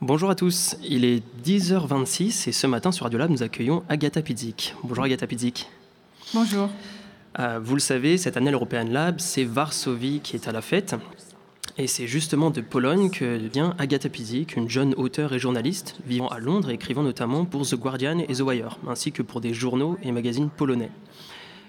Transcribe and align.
Bonjour 0.00 0.30
à 0.30 0.36
tous, 0.36 0.76
il 0.88 1.04
est 1.04 1.24
10h26 1.44 2.48
et 2.48 2.52
ce 2.52 2.68
matin 2.68 2.92
sur 2.92 3.02
Radio 3.02 3.18
Lab 3.18 3.32
nous 3.32 3.42
accueillons 3.42 3.82
Agatha 3.88 4.22
Pidzik. 4.22 4.76
Bonjour 4.84 5.02
Agatha 5.02 5.26
Pidzik. 5.26 5.68
Bonjour. 6.32 6.68
Euh, 7.40 7.58
vous 7.60 7.74
le 7.74 7.80
savez, 7.80 8.16
cette 8.16 8.36
année 8.36 8.52
l'European 8.52 8.84
Lab, 8.84 9.18
c'est 9.18 9.42
Varsovie 9.42 10.20
qui 10.20 10.36
est 10.36 10.46
à 10.46 10.52
la 10.52 10.62
fête. 10.62 10.94
Et 11.78 11.88
c'est 11.88 12.06
justement 12.06 12.50
de 12.50 12.60
Pologne 12.60 13.10
que 13.10 13.38
vient 13.52 13.74
Agatha 13.80 14.08
Pidzik, 14.08 14.54
une 14.54 14.68
jeune 14.68 14.94
auteure 14.94 15.32
et 15.32 15.40
journaliste 15.40 15.96
vivant 16.06 16.28
à 16.28 16.38
Londres 16.38 16.70
et 16.70 16.74
écrivant 16.74 17.02
notamment 17.02 17.44
pour 17.44 17.66
The 17.66 17.74
Guardian 17.74 18.20
et 18.20 18.34
The 18.34 18.42
Wire, 18.42 18.78
ainsi 18.86 19.10
que 19.10 19.22
pour 19.22 19.40
des 19.40 19.52
journaux 19.52 19.98
et 20.04 20.12
magazines 20.12 20.48
polonais. 20.48 20.92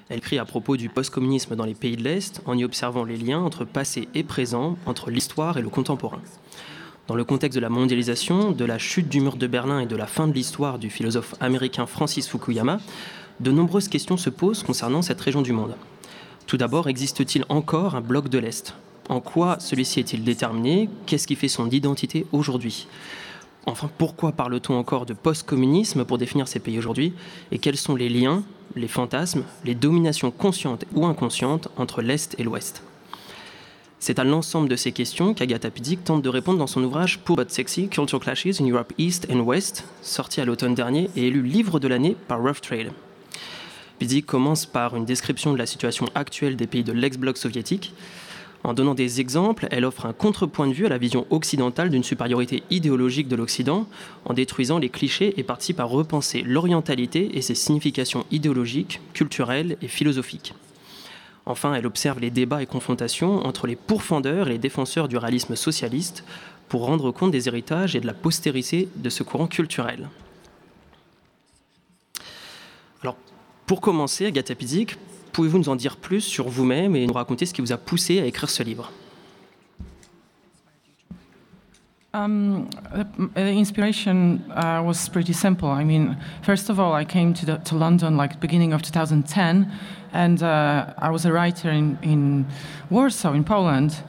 Elle 0.07 0.20
écrit 0.20 0.38
à 0.38 0.46
propos 0.46 0.77
du 0.77 0.88
post-communisme 0.88 1.55
dans 1.55 1.66
les 1.66 1.73
pays 1.73 1.98
de 1.98 2.04
l'Est 2.04 2.43
en 2.46 2.55
y 2.55 2.64
observant 2.64 3.05
les 3.05 3.18
liens 3.18 3.39
entre 3.39 3.66
passé 3.66 4.07
et 4.14 4.23
présent, 4.23 4.77
entre 4.86 5.09
l'histoire 5.09 5.57
et 5.57 5.64
le 5.64 5.70
contemporain. 5.70 6.21
Dans 7.10 7.16
le 7.16 7.23
contexte 7.23 7.55
de 7.55 7.62
la 7.62 7.70
mondialisation, 7.70 8.52
de 8.52 8.66
la 8.66 8.78
chute 8.78 9.09
du 9.09 9.20
mur 9.20 9.36
de 9.36 9.48
Berlin 9.48 9.80
et 9.80 9.88
de 9.88 9.96
la 9.96 10.05
fin 10.05 10.27
de 10.27 10.34
l'histoire 10.34 10.77
du 10.77 10.91
philosophe 10.91 11.34
américain 11.40 11.88
Francis 11.88 12.30
Fukuyama, 12.30 12.80
de 13.40 13.50
nombreuses 13.50 13.88
questions 13.88 14.16
se 14.16 14.30
posent 14.30 14.62
concernant 14.62 15.02
cette 15.02 15.20
région 15.20 15.41
du 15.41 15.52
monde. 15.52 15.76
Tout 16.45 16.58
d'abord, 16.58 16.88
existe-t-il 16.88 17.45
encore 17.50 17.95
un 17.95 18.02
bloc 18.02 18.30
de 18.30 18.38
l'Est? 18.38 18.76
En 19.09 19.22
quoi 19.22 19.58
celui-ci 19.59 20.00
est-il 20.00 20.23
déterminé? 20.23 20.88
Qu'est-ce 21.08 21.26
qui 21.26 21.34
fait 21.34 21.48
son 21.48 21.67
identité 21.72 22.27
aujourd'hui? 22.31 22.86
Enfin, 23.66 23.89
pourquoi 23.98 24.31
parle-t-on 24.31 24.78
encore 24.78 25.08
de 25.08 25.14
post-communisme 25.14 26.05
pour 26.05 26.20
définir 26.20 26.48
ces 26.48 26.59
pays 26.59 26.78
aujourd'hui? 26.78 27.14
Et 27.52 27.58
quels 27.58 27.78
sont 27.78 27.95
les 27.95 28.09
liens, 28.09 28.44
les 28.76 28.88
fantasmes, 28.88 29.45
les 29.66 29.73
dominations 29.73 30.30
conscientes 30.30 30.86
ou 30.94 31.08
inconscientes 31.08 31.70
entre 31.76 32.03
l'Est 32.03 32.36
et 32.38 32.44
l'Ouest? 32.44 32.84
C'est 33.99 34.17
à 34.17 34.23
l'ensemble 34.23 34.70
de 34.70 34.77
ces 34.77 34.94
questions 34.94 35.34
qu'Agatha 35.34 35.70
Pidzik 35.70 36.05
tente 36.05 36.21
de 36.21 36.30
répondre 36.30 36.58
dans 36.58 36.67
son 36.67 36.84
ouvrage 36.84 37.20
Pour 37.20 37.35
But 37.35 37.52
Sexy, 37.52 37.89
Culture 37.89 38.20
Clashes 38.20 38.62
in 38.62 38.66
Europe 38.66 38.94
East 38.98 39.27
and 39.30 39.41
West, 39.41 39.84
sorti 40.02 40.39
à 40.39 40.45
l'automne 40.45 40.73
dernier 40.73 41.09
et 41.17 41.27
élu 41.27 41.44
livre 41.44 41.80
de 41.80 41.88
l'année 41.89 42.16
par 42.27 42.42
Rough 42.42 42.61
Trade. 42.61 42.92
Pidzik 44.00 44.25
commence 44.25 44.66
par 44.66 44.95
une 44.95 45.03
description 45.03 45.52
de 45.52 45.58
la 45.58 45.66
situation 45.66 46.05
actuelle 46.16 46.55
des 46.55 46.67
pays 46.67 46.86
de 46.86 46.94
l'ex-bloc 46.94 47.38
soviétique. 47.38 47.94
En 48.64 48.73
donnant 48.73 48.94
des 48.94 49.20
exemples, 49.20 49.67
elle 49.70 49.83
offre 49.83 50.05
un 50.05 50.14
contrepoint 50.14 50.67
de 50.67 50.73
vue 50.73 50.86
à 50.86 50.89
la 50.89 50.97
vision 50.97 51.25
occidentale 51.30 51.89
d'une 51.89 52.03
supériorité 52.03 52.64
idéologique 52.70 53.27
de 53.27 53.36
l'Occident, 53.36 53.86
en 54.23 54.33
détruisant 54.33 54.80
les 54.80 54.89
clichés 54.89 55.33
et 55.38 55.44
participe 55.44 55.81
à 55.81 55.86
repenser 55.86 56.42
l'orientalité 56.42 57.38
et 57.38 57.42
ses 57.42 57.55
significations 57.55 58.25
idéologiques, 58.31 59.02
culturelles 59.14 59.77
et 59.81 59.88
philosophiques. 59.89 60.53
Enfin, 61.50 61.73
elle 61.73 61.88
observe 61.88 62.19
les 62.19 62.30
débats 62.30 62.61
et 62.61 62.67
confrontations 62.67 63.44
entre 63.44 63.66
les 63.66 63.75
pourfendeurs 63.75 64.47
et 64.47 64.52
les 64.52 64.58
défenseurs 64.59 65.08
du 65.08 65.17
réalisme 65.17 65.55
socialiste 65.55 66.23
pour 66.67 66.86
rendre 66.86 67.11
compte 67.11 67.31
des 67.31 67.47
héritages 67.47 67.95
et 67.95 68.00
de 68.00 68.05
la 68.05 68.14
postérité 68.14 68.88
de 68.95 69.09
ce 69.09 69.23
courant 69.23 69.47
culturel. 69.47 70.09
Alors, 73.02 73.17
pour 73.66 73.81
commencer, 73.81 74.27
Agatha 74.27 74.53
Pidzik, 74.53 74.97
pouvez-vous 75.31 75.58
nous 75.58 75.70
en 75.70 75.75
dire 75.75 75.97
plus 75.97 76.22
sur 76.22 76.50
vous-même 76.50 76.95
et 76.95 77.08
nous 77.08 77.14
raconter 77.14 77.47
ce 77.47 77.55
qui 77.55 77.61
vous 77.61 77.72
a 77.72 77.77
poussé 77.77 78.20
à 78.20 78.27
écrire 78.27 78.52
ce 78.52 78.61
livre? 78.61 78.92
Um, 82.11 82.71
the 83.35 83.52
inspiration 83.52 84.52
uh, 84.52 84.81
was 84.83 85.07
pretty 85.09 85.33
simple. 85.33 85.69
I 85.69 85.83
mean, 85.83 86.17
first 86.41 86.71
of 86.71 86.79
all, 86.79 86.93
I 86.93 87.05
came 87.05 87.35
to, 87.35 87.45
the, 87.45 87.57
to 87.57 87.75
London 87.75 88.17
like 88.17 88.39
beginning 88.39 88.73
of 88.73 88.81
2010, 88.81 89.71
and 90.11 90.41
uh, 90.41 90.93
I 90.97 91.11
was 91.11 91.25
a 91.25 91.31
writer 91.31 91.69
in, 91.69 91.99
in 92.02 92.47
Warsaw, 92.89 93.33
in 93.33 93.43
Poland. 93.43 94.02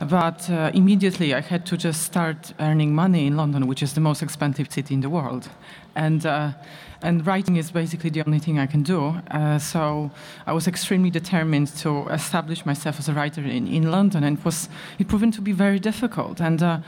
But 0.00 0.48
uh, 0.48 0.70
immediately 0.74 1.34
I 1.34 1.40
had 1.40 1.66
to 1.66 1.76
just 1.76 2.02
start 2.02 2.52
earning 2.60 2.94
money 2.94 3.26
in 3.26 3.36
London, 3.36 3.66
which 3.66 3.82
is 3.82 3.94
the 3.94 4.00
most 4.00 4.22
expensive 4.22 4.70
city 4.70 4.94
in 4.94 5.00
the 5.00 5.10
world. 5.10 5.48
And, 5.96 6.24
uh, 6.24 6.52
and 7.02 7.26
writing 7.26 7.56
is 7.56 7.72
basically 7.72 8.10
the 8.10 8.22
only 8.24 8.38
thing 8.38 8.58
I 8.58 8.66
can 8.66 8.82
do. 8.82 9.20
Uh, 9.30 9.58
so 9.58 10.10
I 10.46 10.52
was 10.52 10.68
extremely 10.68 11.10
determined 11.10 11.68
to 11.78 12.08
establish 12.08 12.64
myself 12.64 12.98
as 12.98 13.08
a 13.08 13.12
writer 13.12 13.40
in, 13.40 13.66
in 13.66 13.90
London, 13.90 14.22
and 14.24 14.38
it 14.38 14.44
was 14.44 14.68
it 14.98 15.08
proven 15.08 15.32
to 15.32 15.40
be 15.40 15.52
very 15.52 15.80
difficult. 15.80 16.40
And 16.40 16.62
uh, 16.62 16.78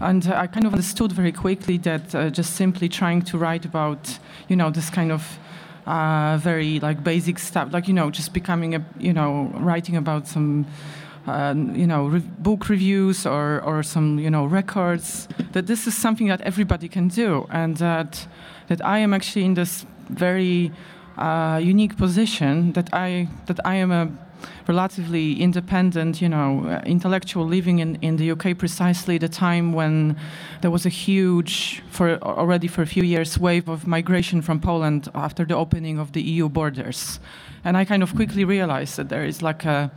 and 0.00 0.26
I 0.26 0.46
kind 0.48 0.66
of 0.66 0.72
understood 0.72 1.12
very 1.12 1.32
quickly 1.32 1.78
that 1.78 2.14
uh, 2.14 2.30
just 2.30 2.54
simply 2.54 2.88
trying 2.88 3.22
to 3.22 3.38
write 3.38 3.64
about, 3.64 4.18
you 4.48 4.56
know, 4.56 4.70
this 4.70 4.90
kind 4.90 5.12
of 5.12 5.38
uh, 5.86 6.38
very 6.38 6.80
like 6.80 7.04
basic 7.04 7.38
stuff, 7.38 7.72
like 7.72 7.86
you 7.88 7.94
know, 7.94 8.10
just 8.10 8.32
becoming 8.32 8.74
a, 8.74 8.84
you 8.98 9.12
know, 9.12 9.50
writing 9.54 9.96
about 9.96 10.26
some, 10.26 10.66
uh, 11.26 11.54
you 11.74 11.86
know, 11.86 12.06
re- 12.06 12.22
book 12.38 12.68
reviews 12.68 13.26
or 13.26 13.60
or 13.62 13.82
some, 13.82 14.18
you 14.18 14.30
know, 14.30 14.44
records. 14.44 15.28
That 15.52 15.66
this 15.66 15.86
is 15.86 15.96
something 15.96 16.28
that 16.28 16.40
everybody 16.40 16.88
can 16.88 17.08
do, 17.08 17.46
and 17.50 17.76
that 17.76 18.26
that 18.68 18.84
I 18.84 18.98
am 18.98 19.14
actually 19.14 19.44
in 19.44 19.54
this 19.54 19.86
very 20.08 20.72
uh, 21.18 21.60
unique 21.62 21.96
position 21.96 22.72
that 22.72 22.88
I 22.92 23.28
that 23.46 23.58
I 23.64 23.76
am 23.76 23.90
a 23.90 24.08
relatively 24.66 25.40
independent, 25.40 26.20
you 26.20 26.28
know, 26.28 26.80
intellectual 26.84 27.46
living 27.46 27.78
in, 27.78 27.96
in 27.96 28.16
the 28.16 28.30
UK 28.30 28.56
precisely 28.56 29.18
the 29.18 29.28
time 29.28 29.72
when 29.72 30.16
there 30.60 30.70
was 30.70 30.86
a 30.86 30.88
huge, 30.88 31.82
for 31.90 32.18
already 32.22 32.68
for 32.68 32.82
a 32.82 32.86
few 32.86 33.02
years, 33.02 33.38
wave 33.38 33.68
of 33.68 33.86
migration 33.86 34.42
from 34.42 34.60
Poland 34.60 35.08
after 35.14 35.44
the 35.44 35.54
opening 35.54 35.98
of 35.98 36.12
the 36.12 36.22
EU 36.22 36.48
borders. 36.48 37.20
And 37.64 37.76
I 37.76 37.84
kind 37.84 38.02
of 38.02 38.14
quickly 38.14 38.44
realized 38.44 38.96
that 38.96 39.08
there 39.08 39.24
is 39.24 39.42
like 39.42 39.64
a 39.64 39.90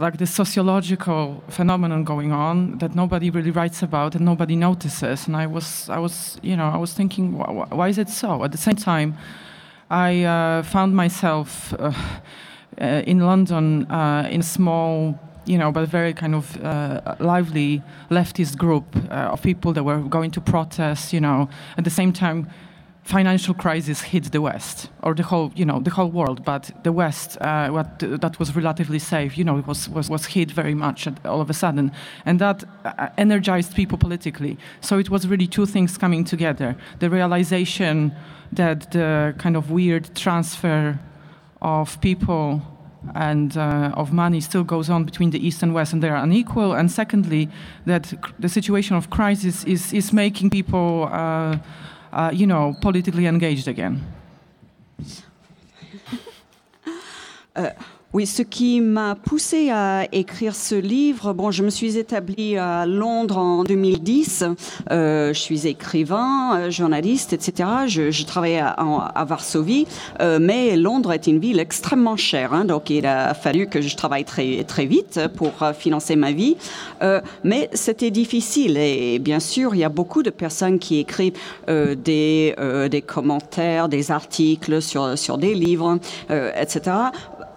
like 0.00 0.18
this 0.18 0.34
sociological 0.34 1.42
phenomenon 1.48 2.04
going 2.04 2.32
on 2.32 2.78
that 2.78 2.94
nobody 2.94 3.30
really 3.30 3.50
writes 3.50 3.82
about 3.82 4.14
and 4.14 4.24
nobody 4.24 4.56
notices. 4.56 5.26
And 5.26 5.36
I 5.36 5.46
was, 5.46 5.88
I 5.88 5.98
was, 5.98 6.38
you 6.42 6.56
know, 6.56 6.68
I 6.68 6.76
was 6.76 6.92
thinking, 6.92 7.38
why, 7.38 7.66
why 7.70 7.88
is 7.88 7.98
it 7.98 8.08
so? 8.08 8.44
At 8.44 8.52
the 8.52 8.58
same 8.58 8.76
time, 8.76 9.16
I 9.90 10.24
uh, 10.24 10.62
found 10.62 10.94
myself. 10.94 11.74
Uh, 11.78 11.92
uh, 12.80 13.02
in 13.06 13.20
London 13.20 13.88
uh, 13.88 14.28
in 14.28 14.42
small 14.42 15.16
you 15.46 15.58
know, 15.58 15.70
but 15.70 15.88
very 15.88 16.12
kind 16.12 16.34
of 16.34 16.62
uh, 16.64 17.16
lively 17.18 17.82
leftist 18.10 18.56
group 18.56 18.84
uh, 19.10 19.32
of 19.32 19.42
people 19.42 19.72
that 19.72 19.84
were 19.84 19.98
going 19.98 20.30
to 20.30 20.40
protest, 20.40 21.12
you 21.12 21.20
know, 21.20 21.48
at 21.76 21.84
the 21.84 21.90
same 21.90 22.12
time, 22.12 22.48
financial 23.04 23.54
crisis 23.54 24.00
hit 24.00 24.32
the 24.32 24.40
West 24.40 24.88
or 25.02 25.14
the 25.14 25.22
whole, 25.22 25.52
you 25.54 25.64
know, 25.64 25.78
the 25.78 25.90
whole 25.90 26.10
world, 26.10 26.44
but 26.44 26.70
the 26.82 26.90
West, 26.90 27.36
uh, 27.40 27.68
what 27.68 27.98
that 27.98 28.38
was 28.38 28.56
relatively 28.56 28.98
safe, 28.98 29.38
you 29.38 29.44
know, 29.44 29.62
was 29.66 29.88
was 29.88 30.08
was 30.10 30.26
hit 30.26 30.50
very 30.50 30.74
much 30.74 31.06
all 31.24 31.40
of 31.40 31.50
a 31.50 31.54
sudden, 31.54 31.92
and 32.24 32.40
that 32.40 32.64
uh, 32.84 33.08
energized 33.18 33.74
people 33.74 33.98
politically. 33.98 34.56
So 34.80 34.98
it 34.98 35.10
was 35.10 35.26
really 35.28 35.46
two 35.46 35.66
things 35.66 35.98
coming 35.98 36.24
together: 36.24 36.76
the 36.98 37.10
realization 37.10 38.12
that 38.52 38.90
the 38.90 39.34
kind 39.38 39.56
of 39.56 39.70
weird 39.70 40.14
transfer 40.14 40.98
of 41.60 42.00
people 42.00 42.62
and 43.14 43.56
uh, 43.56 43.92
of 43.94 44.12
money 44.12 44.40
still 44.40 44.64
goes 44.64 44.88
on 44.88 45.04
between 45.04 45.30
the 45.30 45.46
East 45.46 45.62
and 45.62 45.74
West, 45.74 45.92
and 45.92 46.02
they 46.02 46.08
are 46.08 46.16
unequal. 46.16 46.72
And 46.72 46.90
secondly, 46.90 47.48
that 47.86 48.14
the 48.38 48.48
situation 48.48 48.96
of 48.96 49.10
crisis 49.10 49.64
is, 49.64 49.92
is 49.92 50.12
making 50.12 50.50
people, 50.50 51.08
uh, 51.12 51.58
uh, 52.14 52.30
you 52.32 52.46
know, 52.46 52.76
politically 52.80 53.26
engaged 53.26 53.66
again. 53.66 54.00
Uh, 57.56 57.70
Oui, 58.14 58.26
ce 58.26 58.42
qui 58.42 58.80
m'a 58.80 59.16
poussé 59.16 59.70
à 59.72 60.06
écrire 60.12 60.54
ce 60.54 60.76
livre, 60.76 61.32
bon, 61.32 61.50
je 61.50 61.64
me 61.64 61.68
suis 61.68 61.98
établie 61.98 62.56
à 62.56 62.86
Londres 62.86 63.38
en 63.38 63.64
2010. 63.64 64.44
Euh, 64.92 65.34
je 65.34 65.40
suis 65.40 65.66
écrivain, 65.66 66.56
euh, 66.56 66.70
journaliste, 66.70 67.32
etc. 67.32 67.68
Je, 67.88 68.12
je 68.12 68.24
travaillais 68.24 68.60
à, 68.60 68.70
à 68.70 69.24
Varsovie, 69.24 69.88
euh, 70.20 70.38
mais 70.40 70.76
Londres 70.76 71.12
est 71.12 71.26
une 71.26 71.40
ville 71.40 71.58
extrêmement 71.58 72.16
chère, 72.16 72.52
hein, 72.52 72.64
donc 72.64 72.88
il 72.88 73.04
a 73.04 73.34
fallu 73.34 73.66
que 73.66 73.80
je 73.80 73.96
travaille 73.96 74.24
très 74.24 74.62
très 74.62 74.86
vite 74.86 75.18
pour 75.34 75.60
euh, 75.62 75.72
financer 75.72 76.14
ma 76.14 76.30
vie. 76.30 76.56
Euh, 77.02 77.20
mais 77.42 77.68
c'était 77.72 78.12
difficile 78.12 78.76
et 78.76 79.18
bien 79.18 79.40
sûr, 79.40 79.74
il 79.74 79.78
y 79.78 79.84
a 79.84 79.88
beaucoup 79.88 80.22
de 80.22 80.30
personnes 80.30 80.78
qui 80.78 81.00
écrivent 81.00 81.36
euh, 81.68 81.96
des 81.96 82.54
des 82.88 83.02
commentaires, 83.02 83.88
des 83.88 84.12
articles 84.12 84.80
sur 84.80 85.18
sur 85.18 85.36
des 85.36 85.54
livres, 85.54 85.98
etc. 86.30 86.96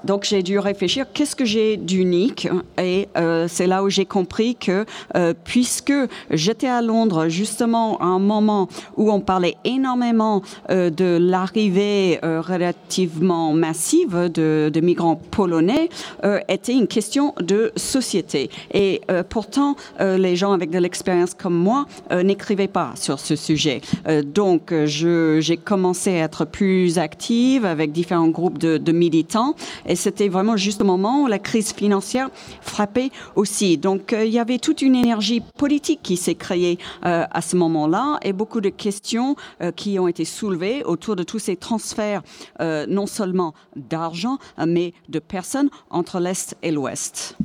Donc 0.04 0.24
j'ai 0.24 0.44
dû 0.44 0.60
réfléchir, 0.60 1.06
qu'est-ce 1.14 1.36
que 1.36 1.46
j'ai 1.46 1.78
d'unique? 1.78 2.48
Et 2.82 3.08
euh, 3.18 3.48
c'est 3.48 3.68
là 3.68 3.84
où 3.84 3.90
j'ai 3.90 4.06
compris 4.06 4.56
que 4.56 4.86
euh, 5.16 5.34
puisque 5.44 5.94
j'étais 6.32 6.68
à 6.68 6.82
Londres 6.82 7.28
justement 7.28 8.00
à 8.00 8.06
un 8.06 8.20
moment 8.20 8.68
où 8.96 9.12
on 9.12 9.20
parlait 9.20 9.56
énormément 9.64 10.42
euh, 10.70 10.90
de 10.90 11.18
l'arrivée 11.20 12.20
euh, 12.24 12.42
relativement 12.42 13.54
massive 13.54 14.30
de, 14.34 14.70
de 14.74 14.80
migrants 14.82 15.16
polonais, 15.16 15.90
euh, 16.24 16.40
était 16.48 16.74
une 16.74 16.88
question 16.88 17.34
de 17.42 17.72
société. 17.76 18.50
Et 18.74 19.02
euh, 19.12 19.24
pourtant, 19.28 19.76
les 20.00 20.36
gens 20.36 20.52
avec 20.52 20.70
de 20.70 20.80
l'expérience 20.80 21.34
comme 21.34 21.56
moi 21.56 21.86
n'écrivaient 22.12 22.68
pas 22.68 22.94
sur 22.96 23.20
ce 23.20 23.36
sujet. 23.36 23.82
Donc 24.26 24.74
j'ai 24.86 25.58
commencé 25.58 26.12
à 26.12 26.24
être 26.26 26.46
plus 26.46 26.98
active 26.98 27.66
avec 27.66 27.92
différents 27.92 28.28
groupes 28.28 28.58
de, 28.58 28.78
de 28.78 28.92
militants 28.92 29.56
Et 29.88 29.96
c'était 29.96 30.28
vraiment 30.28 30.58
juste 30.58 30.82
au 30.82 30.86
moment 30.86 31.24
où 31.24 31.28
la 31.28 31.40
crise 31.40 31.74
financière 31.74 32.30
frappait 32.62 33.12
aussi. 33.36 33.78
Donc 33.78 34.16
il 34.18 34.30
y 34.30 34.40
avait 34.40 34.60
toute 34.60 34.82
une 34.82 34.96
énergie 34.96 35.42
politique 35.58 36.02
qui 36.04 36.18
s'est 36.18 36.36
créée 36.36 36.78
à 37.02 37.42
ce 37.42 37.56
moment-là 37.56 38.20
et 38.22 38.34
beaucoup 38.34 38.62
de 38.62 38.70
questions 38.70 39.36
qui 39.76 40.00
ont 40.00 40.08
été 40.08 40.26
soulevées 40.26 40.84
autour 40.84 41.16
de 41.16 41.24
tous 41.24 41.40
ces 41.40 41.56
transferts, 41.56 42.22
non 42.60 43.08
seulement 43.08 43.54
d'argent, 43.76 44.38
mais 44.66 44.94
de 45.10 45.20
personnes 45.20 45.70
entre 45.90 46.20
l'Est 46.20 46.56
et 46.62 46.72
l'Ouest 46.72 47.36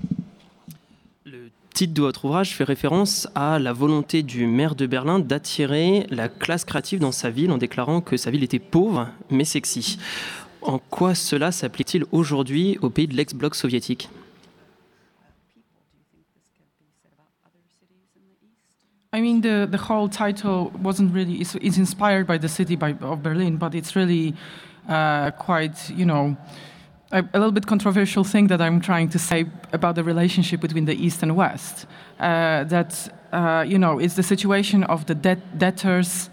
titre 1.72 1.94
de 1.94 2.02
votre 2.02 2.26
ouvrage 2.26 2.54
fait 2.54 2.64
référence 2.64 3.28
à 3.34 3.58
la 3.58 3.72
volonté 3.72 4.22
du 4.22 4.46
maire 4.46 4.74
de 4.74 4.86
Berlin 4.86 5.18
d'attirer 5.18 6.06
la 6.10 6.28
classe 6.28 6.64
créative 6.64 7.00
dans 7.00 7.12
sa 7.12 7.30
ville 7.30 7.50
en 7.50 7.58
déclarant 7.58 8.00
que 8.00 8.16
sa 8.16 8.30
ville 8.30 8.44
était 8.44 8.58
pauvre 8.58 9.08
mais 9.30 9.44
sexy. 9.44 9.98
En 10.62 10.78
quoi 10.78 11.14
cela 11.14 11.50
s'applique-t-il 11.50 12.04
aujourd'hui 12.12 12.78
au 12.82 12.90
pays 12.90 13.08
de 13.08 13.14
l'ex-bloc 13.14 13.54
soviétique 13.54 14.08
I 19.14 19.20
mean, 19.20 19.42
the, 19.42 19.68
the 19.70 19.76
whole 19.76 20.08
title 20.08 20.72
wasn't 20.82 21.12
really, 21.12 21.42
it's, 21.42 21.54
it's 21.56 21.76
inspired 21.76 22.26
by 22.26 22.38
the 22.38 22.48
city 22.48 22.76
by, 22.76 22.96
of 23.02 23.22
Berlin, 23.22 23.58
but 23.58 23.74
it's 23.74 23.94
really 23.94 24.34
uh, 24.88 25.32
quite, 25.32 25.90
you 25.90 26.06
know, 26.06 26.34
a, 27.10 27.18
a, 27.34 27.38
little 27.38 27.52
bit 27.52 27.66
controversial 27.66 28.24
thing 28.24 28.46
that 28.46 28.62
I'm 28.62 28.80
trying 28.80 29.10
to 29.10 29.18
say 29.18 29.44
about 29.74 29.96
the 29.96 30.02
relationship 30.02 30.60
between 30.60 30.86
the 30.86 30.94
East 30.94 31.22
and 31.22 31.36
West. 31.36 31.84
Uh, 32.18 32.64
that, 32.64 33.14
uh, 33.32 33.66
you 33.68 33.78
know, 33.78 33.98
it's 33.98 34.14
the 34.14 34.22
situation 34.22 34.82
of 34.84 35.04
the 35.04 35.14
debt 35.14 35.58
debtors 35.58 36.30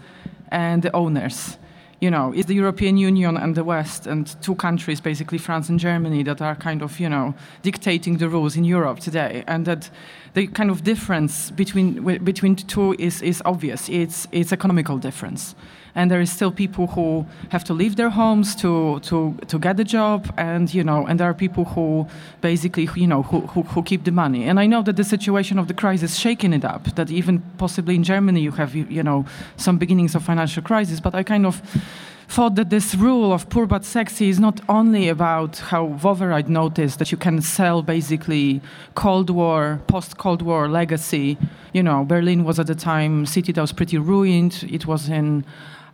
and 0.50 0.82
the 0.82 0.90
owners. 0.96 1.58
You 2.00 2.10
know, 2.10 2.32
it's 2.34 2.46
the 2.46 2.54
European 2.54 2.96
Union 2.96 3.36
and 3.36 3.54
the 3.54 3.62
West 3.62 4.06
and 4.06 4.26
two 4.40 4.54
countries, 4.54 5.02
basically 5.02 5.36
France 5.36 5.68
and 5.68 5.78
Germany, 5.78 6.22
that 6.22 6.40
are 6.40 6.56
kind 6.56 6.82
of, 6.82 6.98
you 6.98 7.10
know, 7.10 7.34
dictating 7.62 8.16
the 8.16 8.28
rules 8.28 8.56
in 8.56 8.64
Europe 8.64 9.00
today. 9.00 9.44
And 9.46 9.66
that 9.66 9.90
the 10.32 10.46
kind 10.46 10.70
of 10.70 10.82
difference 10.82 11.50
between, 11.50 12.02
between 12.24 12.54
the 12.54 12.62
two 12.62 12.94
is, 12.98 13.20
is 13.20 13.42
obvious. 13.44 13.88
It's, 13.90 14.26
it's 14.32 14.50
economical 14.50 14.96
difference 14.96 15.54
and 15.94 16.10
there 16.10 16.20
is 16.20 16.30
still 16.30 16.50
people 16.50 16.86
who 16.88 17.26
have 17.50 17.64
to 17.64 17.74
leave 17.74 17.96
their 17.96 18.10
homes 18.10 18.54
to, 18.56 19.00
to, 19.00 19.36
to 19.48 19.58
get 19.58 19.78
a 19.80 19.84
job 19.84 20.32
and 20.36 20.72
you 20.72 20.84
know 20.84 21.06
and 21.06 21.18
there 21.20 21.28
are 21.28 21.34
people 21.34 21.64
who 21.64 22.06
basically 22.40 22.88
you 22.94 23.06
know 23.06 23.22
who, 23.22 23.40
who, 23.52 23.62
who 23.62 23.82
keep 23.82 24.04
the 24.04 24.12
money. 24.12 24.44
And 24.44 24.58
i 24.60 24.66
know 24.66 24.82
that 24.82 24.96
the 24.96 25.04
situation 25.04 25.58
of 25.58 25.68
the 25.68 25.74
crisis 25.74 26.16
shaking 26.16 26.52
it 26.52 26.64
up 26.64 26.94
that 26.94 27.10
even 27.10 27.40
possibly 27.58 27.94
in 27.94 28.04
germany 28.04 28.40
you 28.40 28.52
have 28.52 28.74
you 28.74 29.02
know 29.02 29.24
some 29.56 29.78
beginnings 29.78 30.14
of 30.14 30.22
financial 30.22 30.62
crisis 30.62 31.00
but 31.00 31.14
i 31.14 31.22
kind 31.22 31.46
of 31.46 31.62
thought 32.30 32.54
that 32.54 32.70
this 32.70 32.94
rule 32.94 33.32
of 33.32 33.48
poor 33.50 33.66
but 33.66 33.84
sexy 33.84 34.28
is 34.28 34.38
not 34.38 34.60
only 34.68 35.08
about 35.08 35.58
how 35.58 35.88
Wowereit 35.88 36.46
noticed 36.48 37.00
that 37.00 37.10
you 37.10 37.18
can 37.18 37.42
sell 37.42 37.82
basically 37.82 38.60
Cold 38.94 39.30
War, 39.30 39.80
post 39.88 40.16
Cold 40.16 40.40
War 40.40 40.68
legacy. 40.68 41.36
You 41.72 41.82
know, 41.82 42.04
Berlin 42.04 42.44
was 42.44 42.60
at 42.60 42.68
the 42.68 42.76
time 42.76 43.26
city 43.26 43.50
that 43.50 43.60
was 43.60 43.72
pretty 43.72 43.98
ruined. 43.98 44.64
It 44.70 44.86
was 44.86 45.08
in 45.08 45.44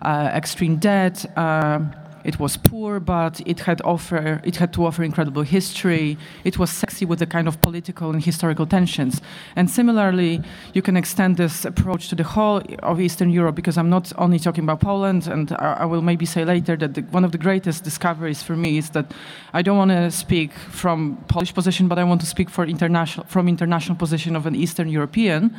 uh, 0.02 0.30
extreme 0.34 0.76
debt. 0.76 1.24
Uh, 1.38 1.80
it 2.26 2.40
was 2.40 2.56
poor, 2.56 2.98
but 2.98 3.40
it 3.46 3.60
had 3.60 3.80
offer 3.82 4.40
it 4.44 4.56
had 4.56 4.72
to 4.72 4.84
offer 4.84 5.04
incredible 5.04 5.42
history. 5.42 6.18
It 6.42 6.58
was 6.58 6.70
sexy 6.70 7.04
with 7.06 7.20
the 7.20 7.26
kind 7.26 7.46
of 7.46 7.60
political 7.60 8.10
and 8.10 8.22
historical 8.22 8.66
tensions. 8.66 9.22
And 9.54 9.70
similarly, 9.70 10.42
you 10.74 10.82
can 10.82 10.96
extend 10.96 11.36
this 11.36 11.64
approach 11.64 12.08
to 12.08 12.16
the 12.16 12.24
whole 12.24 12.62
of 12.82 13.00
Eastern 13.00 13.30
Europe 13.30 13.54
because 13.54 13.78
I'm 13.78 13.88
not 13.88 14.12
only 14.18 14.40
talking 14.40 14.64
about 14.64 14.80
Poland, 14.80 15.28
and 15.28 15.52
I, 15.52 15.82
I 15.82 15.84
will 15.84 16.02
maybe 16.02 16.26
say 16.26 16.44
later 16.44 16.76
that 16.76 16.94
the, 16.94 17.02
one 17.12 17.24
of 17.24 17.30
the 17.30 17.38
greatest 17.38 17.84
discoveries 17.84 18.42
for 18.42 18.56
me 18.56 18.76
is 18.76 18.90
that 18.90 19.06
I 19.52 19.62
don't 19.62 19.78
want 19.78 19.92
to 19.92 20.10
speak 20.10 20.52
from 20.52 21.16
Polish 21.28 21.54
position, 21.54 21.86
but 21.86 21.96
I 21.96 22.04
want 22.04 22.20
to 22.22 22.26
speak 22.26 22.50
for 22.50 22.64
international 22.64 23.24
from 23.26 23.48
international 23.48 23.96
position 23.96 24.34
of 24.34 24.46
an 24.46 24.56
Eastern 24.56 24.88
European 24.88 25.54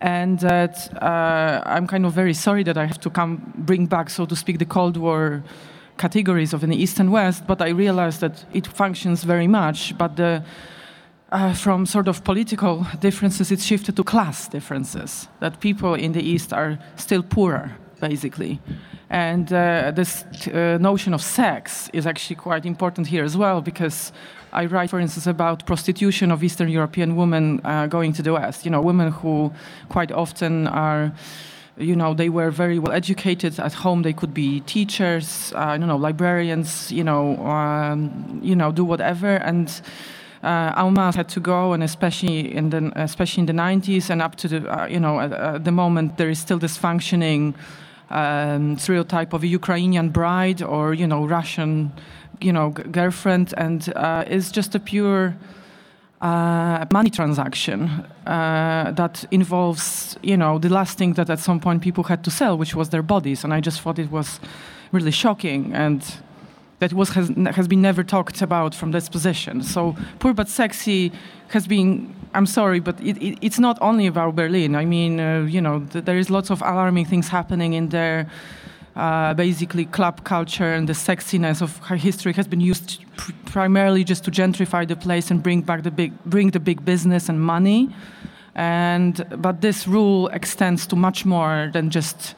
and 0.00 0.38
that 0.38 0.76
uh, 1.02 1.60
I'm 1.66 1.88
kind 1.88 2.06
of 2.06 2.12
very 2.12 2.34
sorry 2.34 2.62
that 2.62 2.78
I 2.78 2.86
have 2.86 3.00
to 3.00 3.10
come 3.10 3.52
bring 3.56 3.86
back, 3.86 4.10
so 4.10 4.26
to 4.26 4.36
speak, 4.36 4.60
the 4.60 4.64
Cold 4.64 4.96
War 4.96 5.42
categories 5.98 6.54
of 6.54 6.62
an 6.62 6.72
East 6.72 7.00
and 7.00 7.10
West. 7.12 7.46
But 7.46 7.60
I 7.60 7.70
realize 7.70 8.18
that 8.20 8.44
it 8.52 8.66
functions 8.66 9.24
very 9.24 9.46
much. 9.46 9.96
But 9.98 10.16
the, 10.16 10.42
uh, 11.30 11.52
from 11.54 11.86
sort 11.86 12.08
of 12.08 12.22
political 12.24 12.86
differences, 13.00 13.50
it's 13.50 13.64
shifted 13.64 13.96
to 13.96 14.04
class 14.04 14.48
differences. 14.48 15.28
That 15.40 15.60
people 15.60 15.94
in 15.94 16.12
the 16.12 16.22
East 16.22 16.52
are 16.52 16.78
still 16.96 17.22
poorer, 17.22 17.76
basically. 18.00 18.60
And 19.10 19.52
uh, 19.52 19.92
this 19.94 20.24
uh, 20.48 20.78
notion 20.80 21.14
of 21.14 21.22
sex 21.22 21.88
is 21.92 22.06
actually 22.06 22.36
quite 22.36 22.66
important 22.66 23.06
here 23.06 23.24
as 23.24 23.36
well, 23.36 23.60
because 23.60 24.12
I 24.52 24.66
write, 24.66 24.90
for 24.90 25.00
instance, 25.00 25.26
about 25.26 25.66
prostitution 25.66 26.30
of 26.30 26.42
Eastern 26.42 26.68
European 26.68 27.16
women 27.16 27.60
uh, 27.64 27.86
going 27.86 28.12
to 28.14 28.22
the 28.22 28.32
West. 28.32 28.64
You 28.64 28.70
know, 28.70 28.82
women 28.82 29.12
who 29.12 29.52
quite 29.88 30.12
often 30.12 30.66
are 30.66 31.12
you 31.78 31.96
know 31.96 32.14
they 32.14 32.28
were 32.28 32.50
very 32.50 32.78
well 32.78 32.92
educated 32.92 33.58
at 33.58 33.72
home. 33.72 34.02
They 34.02 34.12
could 34.12 34.34
be 34.34 34.60
teachers 34.60 35.52
uh, 35.54 35.58
i 35.58 35.78
don't 35.78 35.88
know 35.88 35.96
librarians 35.96 36.92
you 36.92 37.04
know 37.04 37.36
um, 37.46 38.40
you 38.42 38.56
know 38.56 38.72
do 38.72 38.84
whatever. 38.84 39.36
And 39.36 39.68
uh, 40.42 40.72
Alma 40.76 41.12
had 41.14 41.28
to 41.30 41.40
go, 41.40 41.72
and 41.72 41.82
especially 41.82 42.54
in 42.54 42.70
the 42.70 42.92
especially 42.94 43.42
in 43.42 43.46
the 43.46 43.52
90s 43.52 44.10
and 44.10 44.22
up 44.22 44.36
to 44.36 44.48
the 44.48 44.58
uh, 44.68 44.86
you 44.86 45.00
know 45.00 45.20
at, 45.20 45.32
at, 45.32 45.64
the 45.64 45.72
moment 45.72 46.16
there 46.16 46.30
is 46.30 46.38
still 46.38 46.58
this 46.58 46.76
functioning 46.76 47.54
um, 48.10 48.78
stereotype 48.78 49.32
of 49.32 49.42
a 49.42 49.46
Ukrainian 49.46 50.10
bride 50.10 50.62
or 50.62 50.94
you 50.94 51.06
know 51.06 51.26
Russian 51.26 51.92
you 52.40 52.52
know, 52.52 52.70
girlfriend, 52.70 53.54
and 53.56 53.92
uh, 53.96 54.24
it's 54.26 54.50
just 54.50 54.74
a 54.74 54.80
pure 54.80 55.36
uh, 56.20 56.84
money 56.92 57.10
transaction 57.10 57.88
uh, 58.26 58.92
that 58.92 59.24
involves, 59.30 60.16
you 60.22 60.36
know, 60.36 60.58
the 60.58 60.68
last 60.68 60.98
thing 60.98 61.14
that 61.14 61.30
at 61.30 61.38
some 61.38 61.60
point 61.60 61.82
people 61.82 62.04
had 62.04 62.24
to 62.24 62.30
sell, 62.30 62.58
which 62.58 62.74
was 62.74 62.88
their 62.88 63.02
bodies, 63.02 63.44
and 63.44 63.54
I 63.54 63.60
just 63.60 63.80
thought 63.80 63.98
it 63.98 64.10
was 64.10 64.40
really 64.92 65.10
shocking 65.10 65.72
and 65.74 66.02
that 66.78 66.92
was 66.92 67.10
has, 67.10 67.28
has 67.54 67.68
been 67.68 67.82
never 67.82 68.04
talked 68.04 68.40
about 68.40 68.74
from 68.74 68.92
this 68.92 69.08
position. 69.08 69.62
So 69.62 69.96
poor 70.18 70.32
but 70.32 70.48
sexy 70.48 71.12
has 71.48 71.66
been. 71.66 72.14
I'm 72.34 72.46
sorry, 72.46 72.78
but 72.80 73.00
it, 73.00 73.16
it, 73.22 73.38
it's 73.40 73.58
not 73.58 73.78
only 73.80 74.06
about 74.06 74.36
Berlin. 74.36 74.76
I 74.76 74.84
mean, 74.84 75.18
uh, 75.18 75.44
you 75.44 75.60
know, 75.60 75.80
th- 75.90 76.04
there 76.04 76.18
is 76.18 76.28
lots 76.30 76.50
of 76.50 76.60
alarming 76.60 77.06
things 77.06 77.28
happening 77.28 77.72
in 77.72 77.88
there 77.88 78.30
uh, 78.98 79.32
basically 79.34 79.84
club 79.84 80.24
culture 80.24 80.74
and 80.74 80.88
the 80.88 80.92
sexiness 80.92 81.62
of 81.62 81.78
her 81.86 81.96
history 81.96 82.32
has 82.32 82.48
been 82.48 82.60
used 82.60 83.04
pr 83.16 83.32
primarily 83.44 84.04
just 84.04 84.24
to 84.24 84.30
gentrify 84.30 84.86
the 84.86 84.96
place 84.96 85.30
and 85.30 85.42
bring 85.42 85.62
back 85.62 85.82
the 85.82 85.90
big, 85.90 86.12
bring 86.24 86.50
the 86.50 86.60
big 86.60 86.84
business 86.84 87.28
and 87.28 87.40
money. 87.40 87.88
And 88.54 89.24
but 89.40 89.60
this 89.60 89.86
rule 89.86 90.28
extends 90.28 90.86
to 90.88 90.96
much 90.96 91.24
more 91.24 91.70
than 91.72 91.90
just 91.90 92.34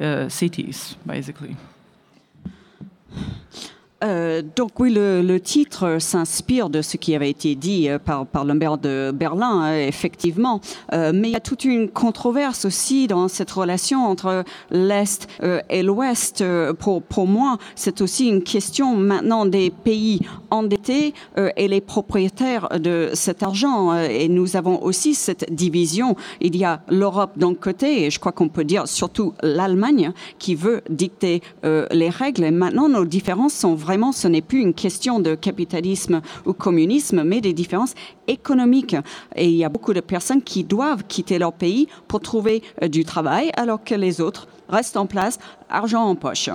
uh, 0.00 0.28
cities, 0.28 0.96
basically. 1.06 1.56
Euh, 4.02 4.42
donc 4.56 4.78
oui, 4.80 4.92
le, 4.94 5.38
titre 5.42 5.98
s'inspire 5.98 6.70
de 6.70 6.82
ce 6.82 6.96
qui 6.96 7.14
avait 7.14 7.30
été 7.30 7.54
dit 7.54 7.88
euh, 7.88 7.98
par, 7.98 8.26
par 8.26 8.44
de 8.44 9.10
Berlin, 9.12 9.62
hein, 9.62 9.76
effectivement. 9.76 10.60
Euh, 10.92 11.12
mais 11.14 11.28
il 11.28 11.32
y 11.32 11.36
a 11.36 11.40
toute 11.40 11.64
une 11.64 11.88
controverse 11.88 12.64
aussi 12.64 13.06
dans 13.06 13.28
cette 13.28 13.50
relation 13.50 14.06
entre 14.06 14.44
l'Est 14.70 15.28
et 15.68 15.82
l'Ouest. 15.82 16.44
Pour 16.78 17.26
moi, 17.26 17.58
c'est 17.74 18.00
aussi 18.00 18.28
une 18.28 18.42
question 18.42 18.96
maintenant 18.96 19.46
des 19.46 19.70
pays 19.70 20.20
endettés 20.50 21.14
et 21.56 21.68
les 21.68 21.80
propriétaires 21.80 22.68
de 22.80 23.10
cet 23.14 23.42
argent. 23.42 23.94
Et 23.96 24.28
nous 24.28 24.56
avons 24.56 24.82
aussi 24.82 25.14
cette 25.14 25.52
division. 25.52 26.16
Il 26.40 26.56
y 26.56 26.64
a 26.64 26.82
l'Europe 26.88 27.32
d'un 27.36 27.54
côté, 27.54 28.04
et 28.04 28.10
je 28.10 28.20
crois 28.20 28.32
qu'on 28.32 28.48
peut 28.48 28.64
dire 28.64 28.86
surtout 28.86 29.34
l'Allemagne, 29.42 30.12
qui 30.38 30.54
veut 30.54 30.82
dicter 30.88 31.42
les 31.62 32.10
règles. 32.10 32.44
Et 32.44 32.50
maintenant, 32.50 32.88
nos 32.88 33.04
différences 33.04 33.54
sont 33.54 33.74
vraiment 33.74 33.91
vraiment, 33.92 34.12
ce 34.12 34.26
n'est 34.26 34.40
plus 34.40 34.60
une 34.60 34.72
question 34.72 35.20
de 35.20 35.34
capitalisme 35.34 36.22
ou 36.46 36.54
communisme, 36.54 37.24
mais 37.24 37.42
des 37.42 37.52
différences 37.52 37.94
économiques. 38.26 38.96
Et 39.36 39.50
il 39.50 39.54
y 39.54 39.64
a 39.64 39.68
beaucoup 39.68 39.92
de 39.92 40.00
personnes 40.00 40.40
qui 40.40 40.64
doivent 40.64 41.04
quitter 41.06 41.38
leur 41.38 41.52
pays 41.52 41.88
pour 42.08 42.20
trouver 42.20 42.62
euh, 42.82 42.88
du 42.88 43.04
travail, 43.04 43.50
alors 43.54 43.84
que 43.84 43.94
les 43.94 44.22
autres 44.22 44.48
restent 44.70 44.96
en 44.96 45.04
place, 45.04 45.38
argent 45.68 46.04
en 46.04 46.14
poche. 46.14 46.48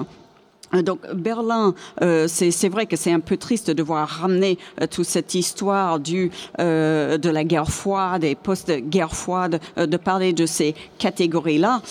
Euh, 0.73 0.81
donc 0.81 0.99
Berlin, 1.13 1.73
euh, 2.01 2.27
c'est 2.27 2.69
vrai 2.69 2.85
que 2.85 2.95
c'est 2.95 3.11
un 3.11 3.19
peu 3.19 3.37
triste 3.37 3.71
de 3.71 3.83
voir 3.83 4.07
ramener 4.07 4.57
euh, 4.81 4.87
toute 4.87 5.05
cette 5.05 5.33
histoire 5.35 5.99
de 5.99 7.29
la 7.29 7.43
guerre 7.43 7.69
froide 7.69 8.23
et 8.23 8.35
post-guerre 8.35 9.15
froide, 9.15 9.59
de 9.77 9.97
parler 9.97 10.33
de 10.33 10.45
ces 10.45 10.75
catégories-là. 10.97 11.81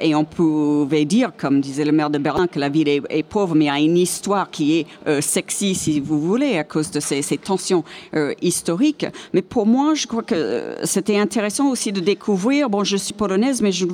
Et 0.00 0.14
on 0.14 0.24
pouvait 0.24 1.04
dire, 1.04 1.32
comme 1.36 1.60
disait 1.60 1.84
le 1.84 1.92
maire 1.92 2.10
de 2.10 2.18
Berlin, 2.18 2.46
que 2.46 2.58
la 2.58 2.68
ville 2.68 2.88
est, 2.88 3.22
pauvre, 3.22 3.54
mais 3.54 3.68
a 3.68 3.78
une 3.78 3.96
histoire 3.96 4.50
qui 4.50 4.78
est 4.78 5.20
sexy, 5.20 5.74
si 5.74 6.00
vous 6.00 6.20
voulez, 6.20 6.58
à 6.58 6.64
cause 6.64 6.90
de 6.90 7.00
ces, 7.00 7.22
tensions 7.38 7.84
historiques. 8.42 9.06
Mais 9.32 9.42
pour 9.42 9.66
moi, 9.66 9.94
je 9.94 10.06
crois 10.06 10.22
que 10.22 10.76
c'était 10.84 11.18
intéressant 11.18 11.70
aussi 11.70 11.92
de 11.92 12.00
découvrir. 12.00 12.70
Bon, 12.70 12.84
je 12.84 12.96
suis 12.96 13.14
polonaise, 13.14 13.62
mais 13.62 13.72
je 13.72 13.86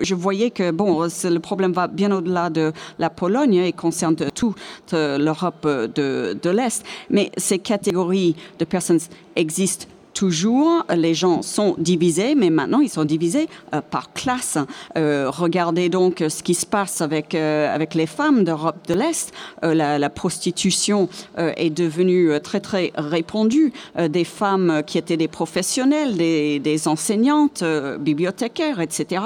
je 0.00 0.14
voyais 0.14 0.50
que 0.50 0.70
bon, 0.70 1.02
le 1.02 1.38
problème 1.38 1.72
va 1.72 1.86
bien 1.86 2.12
au-delà 2.12 2.50
de 2.50 2.72
la 2.98 3.10
Pologne 3.10 3.59
et 3.64 3.72
concerne 3.72 4.16
toute 4.16 4.56
l'Europe 4.92 5.66
de, 5.66 6.38
de 6.40 6.50
l'Est. 6.50 6.84
Mais 7.10 7.30
ces 7.36 7.58
catégories 7.58 8.36
de 8.58 8.64
personnes 8.64 9.00
existent 9.36 9.86
toujours, 10.14 10.84
les 10.94 11.14
gens 11.14 11.42
sont 11.42 11.74
divisés, 11.78 12.34
mais 12.34 12.50
maintenant 12.50 12.80
ils 12.80 12.88
sont 12.88 13.04
divisés 13.04 13.48
euh, 13.74 13.80
par 13.80 14.12
classe. 14.12 14.58
Euh, 14.96 15.30
regardez 15.30 15.88
donc 15.88 16.24
ce 16.28 16.42
qui 16.42 16.54
se 16.54 16.66
passe 16.66 17.00
avec, 17.00 17.34
euh, 17.34 17.74
avec 17.74 17.94
les 17.94 18.06
femmes 18.06 18.44
d'Europe 18.44 18.76
de 18.88 18.94
l'Est. 18.94 19.32
La, 19.62 19.98
la, 19.98 20.10
prostitution 20.10 21.08
est 21.36 21.70
devenue 21.70 22.32
très 22.42 22.60
très 22.60 22.92
répandue. 22.96 23.72
des 24.08 24.24
femmes 24.24 24.82
qui 24.86 24.98
étaient 24.98 25.16
des 25.16 25.28
professionnels, 25.28 26.16
des, 26.16 26.58
des 26.58 26.88
enseignantes, 26.88 27.62
bibliothécaires, 28.00 28.80
etc., 28.80 29.22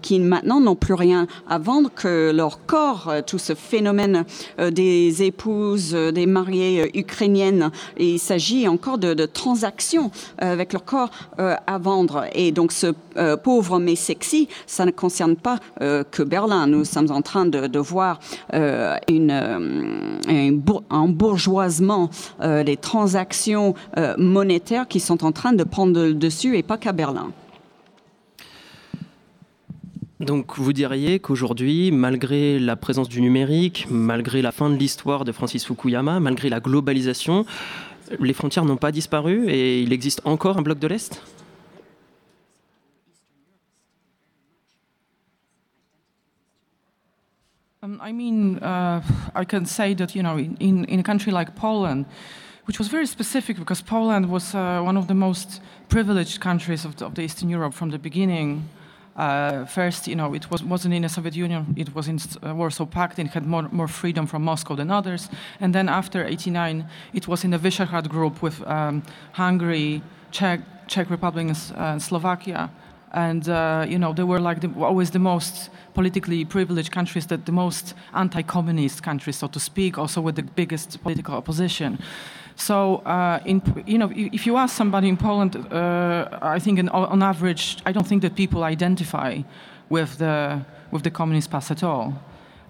qui 0.00 0.18
maintenant 0.18 0.60
n'ont 0.60 0.76
plus 0.76 0.94
rien 0.94 1.26
à 1.48 1.58
vendre 1.58 1.90
que 1.94 2.32
leur 2.34 2.64
corps. 2.66 3.12
tout 3.26 3.38
ce 3.38 3.54
phénomène 3.54 4.24
des 4.58 5.22
épouses, 5.22 5.92
des 5.92 6.26
mariées 6.26 6.90
ukrainiennes. 6.98 7.70
il 7.98 8.18
s'agit 8.18 8.66
encore 8.66 8.98
de, 8.98 9.14
de 9.14 9.26
transactions 9.26 9.74
euh, 9.94 10.13
avec 10.38 10.72
leur 10.72 10.84
corps 10.84 11.10
euh, 11.38 11.54
à 11.66 11.78
vendre. 11.78 12.26
Et 12.34 12.52
donc 12.52 12.72
ce 12.72 12.92
euh, 13.16 13.36
pauvre 13.36 13.78
mais 13.78 13.96
sexy, 13.96 14.48
ça 14.66 14.84
ne 14.84 14.90
concerne 14.90 15.36
pas 15.36 15.58
que 15.78 16.22
Berlin. 16.22 16.66
Nous 16.66 16.84
sommes 16.84 17.10
en 17.10 17.22
train 17.22 17.46
de, 17.46 17.78
voir 17.78 18.18
un, 18.52 18.98
un 20.90 21.08
bourgeoisement 21.08 22.10
des 22.40 22.76
transactions 22.76 23.74
monétaires 24.18 24.88
qui 24.88 25.00
sont 25.00 25.24
en 25.24 25.32
train 25.32 25.52
de 25.52 25.64
prendre 25.64 26.00
le 26.00 26.14
dessus 26.14 26.56
et 26.56 26.62
pas 26.62 26.78
qu'à 26.78 26.92
Berlin. 26.92 27.30
Donc 30.20 30.56
vous 30.56 30.72
diriez 30.72 31.18
qu'aujourd'hui, 31.18 31.90
malgré 31.90 32.58
la 32.58 32.76
présence 32.76 33.08
du 33.08 33.20
numérique, 33.20 33.86
malgré 33.90 34.42
la 34.42 34.52
fin 34.52 34.70
de 34.70 34.76
l'histoire 34.76 35.24
de 35.24 35.32
Francis 35.32 35.66
Fukuyama, 35.66 36.20
malgré 36.20 36.48
la 36.48 36.60
globalisation, 36.60 37.44
les 38.18 38.32
frontières 38.32 38.64
n'ont 38.64 38.76
pas 38.76 38.92
disparu 38.92 39.48
et 39.48 39.82
il 39.82 39.92
existe 39.92 40.20
encore 40.24 40.56
un 40.58 40.62
bloc 40.62 40.78
de 40.78 40.86
l'Est? 40.86 41.22
Um, 47.84 48.00
I 48.02 48.12
mean, 48.12 48.58
uh, 48.62 49.02
I 49.34 49.44
can 49.44 49.66
say 49.66 49.94
that, 49.96 50.14
you 50.14 50.22
know, 50.22 50.38
in, 50.38 50.84
in 50.86 51.00
a 51.00 51.02
country 51.02 51.30
like 51.30 51.54
Poland, 51.54 52.06
which 52.66 52.78
was 52.78 52.88
very 52.88 53.06
specific 53.06 53.58
because 53.58 53.82
Poland 53.82 54.30
was 54.30 54.54
uh, 54.54 54.80
one 54.82 54.96
of 54.96 55.06
the 55.06 55.14
most 55.14 55.60
privileged 55.88 56.40
countries 56.40 56.86
of 56.86 56.96
the, 56.96 57.04
of 57.04 57.14
the 57.14 57.22
Eastern 57.22 57.50
Europe 57.50 57.74
from 57.74 57.90
the 57.90 57.98
beginning. 57.98 58.66
Uh, 59.16 59.64
first, 59.64 60.08
you 60.08 60.16
know, 60.16 60.34
it 60.34 60.50
was, 60.50 60.62
wasn't 60.62 60.92
in 60.92 61.02
the 61.02 61.08
Soviet 61.08 61.36
Union, 61.36 61.72
it 61.76 61.94
was 61.94 62.08
in 62.08 62.18
uh, 62.42 62.54
Warsaw 62.54 62.86
Pact, 62.86 63.18
and 63.18 63.30
had 63.30 63.46
more, 63.46 63.68
more 63.70 63.86
freedom 63.86 64.26
from 64.26 64.42
Moscow 64.42 64.74
than 64.74 64.90
others. 64.90 65.28
And 65.60 65.74
then 65.74 65.88
after 65.88 66.24
89, 66.24 66.86
it 67.12 67.28
was 67.28 67.44
in 67.44 67.52
the 67.52 67.58
Visegrad 67.58 68.08
group 68.08 68.42
with 68.42 68.66
um, 68.66 69.02
Hungary, 69.32 70.02
Czech, 70.32 70.60
Czech 70.88 71.10
Republic, 71.10 71.46
and 71.46 71.56
uh, 71.76 71.98
Slovakia. 71.98 72.70
And, 73.12 73.48
uh, 73.48 73.86
you 73.88 73.98
know, 73.98 74.12
they 74.12 74.24
were 74.24 74.40
like 74.40 74.60
the, 74.60 74.72
always 74.80 75.12
the 75.12 75.20
most 75.20 75.70
politically 75.94 76.44
privileged 76.44 76.90
countries, 76.90 77.26
that 77.26 77.46
the 77.46 77.52
most 77.52 77.94
anti-communist 78.12 79.04
countries, 79.04 79.36
so 79.36 79.46
to 79.46 79.60
speak, 79.60 79.96
also 79.96 80.20
with 80.20 80.34
the 80.34 80.42
biggest 80.42 81.00
political 81.04 81.34
opposition. 81.34 82.00
So, 82.56 82.96
uh, 83.04 83.40
in, 83.44 83.62
you 83.86 83.98
know, 83.98 84.10
if 84.14 84.46
you 84.46 84.56
ask 84.56 84.76
somebody 84.76 85.08
in 85.08 85.16
Poland, 85.16 85.56
uh, 85.56 86.28
I 86.40 86.60
think 86.60 86.78
in, 86.78 86.88
on 86.88 87.22
average, 87.22 87.78
I 87.84 87.92
don't 87.92 88.06
think 88.06 88.22
that 88.22 88.34
people 88.34 88.62
identify 88.62 89.42
with 89.88 90.18
the 90.18 90.60
with 90.90 91.02
the 91.02 91.10
communist 91.10 91.50
past 91.50 91.70
at 91.70 91.82
all. 91.82 92.14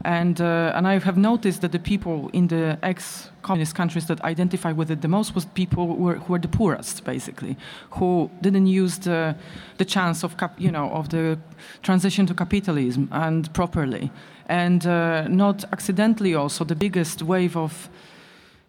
And 0.05 0.41
uh, 0.41 0.73
and 0.75 0.87
I 0.87 0.99
have 0.99 1.17
noticed 1.17 1.61
that 1.61 1.73
the 1.73 1.79
people 1.79 2.29
in 2.33 2.49
the 2.49 2.79
ex-communist 2.83 3.75
countries 3.75 4.07
that 4.07 4.21
identify 4.23 4.73
with 4.73 4.91
it 4.91 5.01
the 5.01 5.09
most 5.09 5.35
was 5.35 5.47
people 5.47 5.87
who 5.87 5.95
were, 5.95 6.15
who 6.15 6.33
were 6.33 6.39
the 6.39 6.49
poorest, 6.49 7.05
basically, 7.05 7.57
who 7.91 8.31
didn't 8.41 8.67
use 8.67 8.99
the 8.99 9.35
the 9.79 9.85
chance 9.85 10.25
of 10.25 10.37
cap, 10.37 10.53
you 10.59 10.71
know 10.71 10.91
of 10.91 11.09
the 11.09 11.39
transition 11.83 12.27
to 12.27 12.35
capitalism 12.35 13.09
and 13.13 13.53
properly, 13.53 14.11
and 14.49 14.87
uh, 14.87 15.27
not 15.29 15.65
accidentally 15.73 16.35
also 16.35 16.65
the 16.65 16.77
biggest 16.77 17.23
wave 17.23 17.57
of 17.57 17.89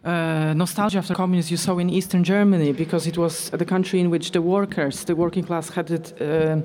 uh, 0.05 0.53
nostalgia 0.53 0.99
after 0.99 1.15
communism 1.15 1.51
you 1.51 1.57
saw 1.57 1.79
in 1.79 1.89
Eastern 1.89 2.23
Germany 2.23 2.71
because 2.73 3.07
it 3.07 3.17
was 3.17 3.49
the 3.49 3.65
country 3.65 3.99
in 3.99 4.11
which 4.11 4.31
the 4.31 4.41
workers, 4.41 5.03
the 5.05 5.15
working 5.15 5.43
class, 5.43 5.69
had 5.69 5.89
it 5.89 6.21
uh, 6.21 6.57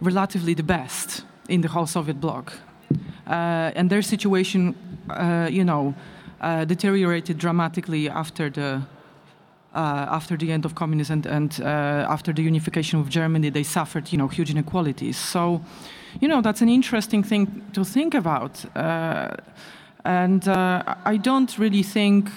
relatively 0.00 0.54
the 0.54 0.62
best 0.62 1.24
in 1.48 1.60
the 1.60 1.68
whole 1.68 1.86
Soviet 1.86 2.20
bloc. 2.20 2.52
Uh, 3.26 3.70
and 3.76 3.90
their 3.90 4.02
situation, 4.02 4.74
uh, 5.10 5.46
you 5.50 5.62
know, 5.62 5.94
uh, 6.40 6.64
deteriorated 6.64 7.36
dramatically 7.36 8.08
after 8.08 8.48
the 8.50 8.80
uh, 9.74 10.06
after 10.10 10.36
the 10.36 10.50
end 10.50 10.64
of 10.64 10.74
communism 10.74 11.22
and, 11.26 11.26
and 11.26 11.60
after 11.60 12.32
the 12.32 12.42
unification 12.42 12.98
of 12.98 13.08
Germany. 13.08 13.50
They 13.50 13.62
suffered, 13.62 14.10
you 14.10 14.18
know, 14.18 14.26
huge 14.26 14.50
inequalities. 14.50 15.16
So, 15.16 15.60
you 16.20 16.26
know, 16.26 16.40
that's 16.40 16.60
an 16.62 16.68
interesting 16.68 17.22
thing 17.22 17.62
to 17.74 17.84
think 17.84 18.14
about. 18.14 18.64
and 20.04 20.48
I 20.48 21.18
don't 21.22 21.56
really 21.58 21.84
think 21.84 22.30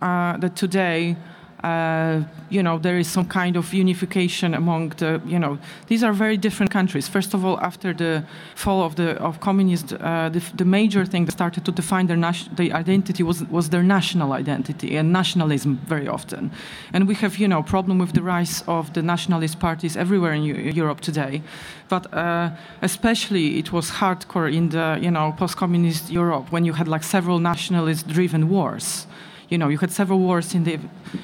that 0.00 0.56
today 0.56 1.16
uh, 1.62 2.22
you 2.48 2.62
know, 2.62 2.78
there 2.78 2.98
is 2.98 3.06
some 3.06 3.26
kind 3.26 3.56
of 3.56 3.74
unification 3.74 4.54
among 4.54 4.88
the, 4.96 5.20
you 5.26 5.38
know, 5.38 5.58
these 5.88 6.02
are 6.02 6.12
very 6.12 6.36
different 6.36 6.70
countries. 6.72 7.06
First 7.06 7.34
of 7.34 7.44
all, 7.44 7.60
after 7.60 7.92
the 7.92 8.24
fall 8.54 8.82
of 8.82 8.94
the 8.94 9.10
of 9.20 9.40
communist, 9.40 9.92
uh, 9.92 10.30
the, 10.30 10.42
the, 10.54 10.64
major 10.64 11.04
thing 11.04 11.26
that 11.26 11.32
started 11.32 11.64
to 11.66 11.72
define 11.72 12.06
their 12.06 12.16
the 12.56 12.72
identity 12.72 13.22
was 13.22 13.44
was 13.50 13.68
their 13.68 13.82
national 13.82 14.32
identity 14.32 14.96
and 14.96 15.12
nationalism 15.12 15.78
very 15.86 16.08
often. 16.08 16.50
And 16.94 17.06
we 17.06 17.14
have, 17.16 17.36
you 17.36 17.48
know, 17.48 17.62
problem 17.62 17.98
with 17.98 18.12
the 18.12 18.22
rise 18.22 18.64
of 18.66 18.92
the 18.94 19.02
nationalist 19.02 19.58
parties 19.58 19.96
everywhere 19.96 20.32
in 20.32 20.44
Europe 20.44 21.00
today. 21.00 21.42
But 21.88 22.06
uh, 22.14 22.50
especially 22.80 23.58
it 23.58 23.70
was 23.70 23.90
hardcore 23.90 24.50
in 24.50 24.70
the, 24.70 24.98
you 25.00 25.10
know, 25.10 25.32
post-communist 25.36 26.10
Europe 26.10 26.50
when 26.50 26.64
you 26.64 26.72
had 26.72 26.88
like 26.88 27.04
several 27.04 27.38
nationalist-driven 27.38 28.48
wars 28.48 29.06
you 29.50 29.58
know, 29.58 29.68
you 29.68 29.78
had 29.78 29.90
several 29.90 30.20
wars 30.20 30.54
in 30.54 30.64
the 30.64 30.78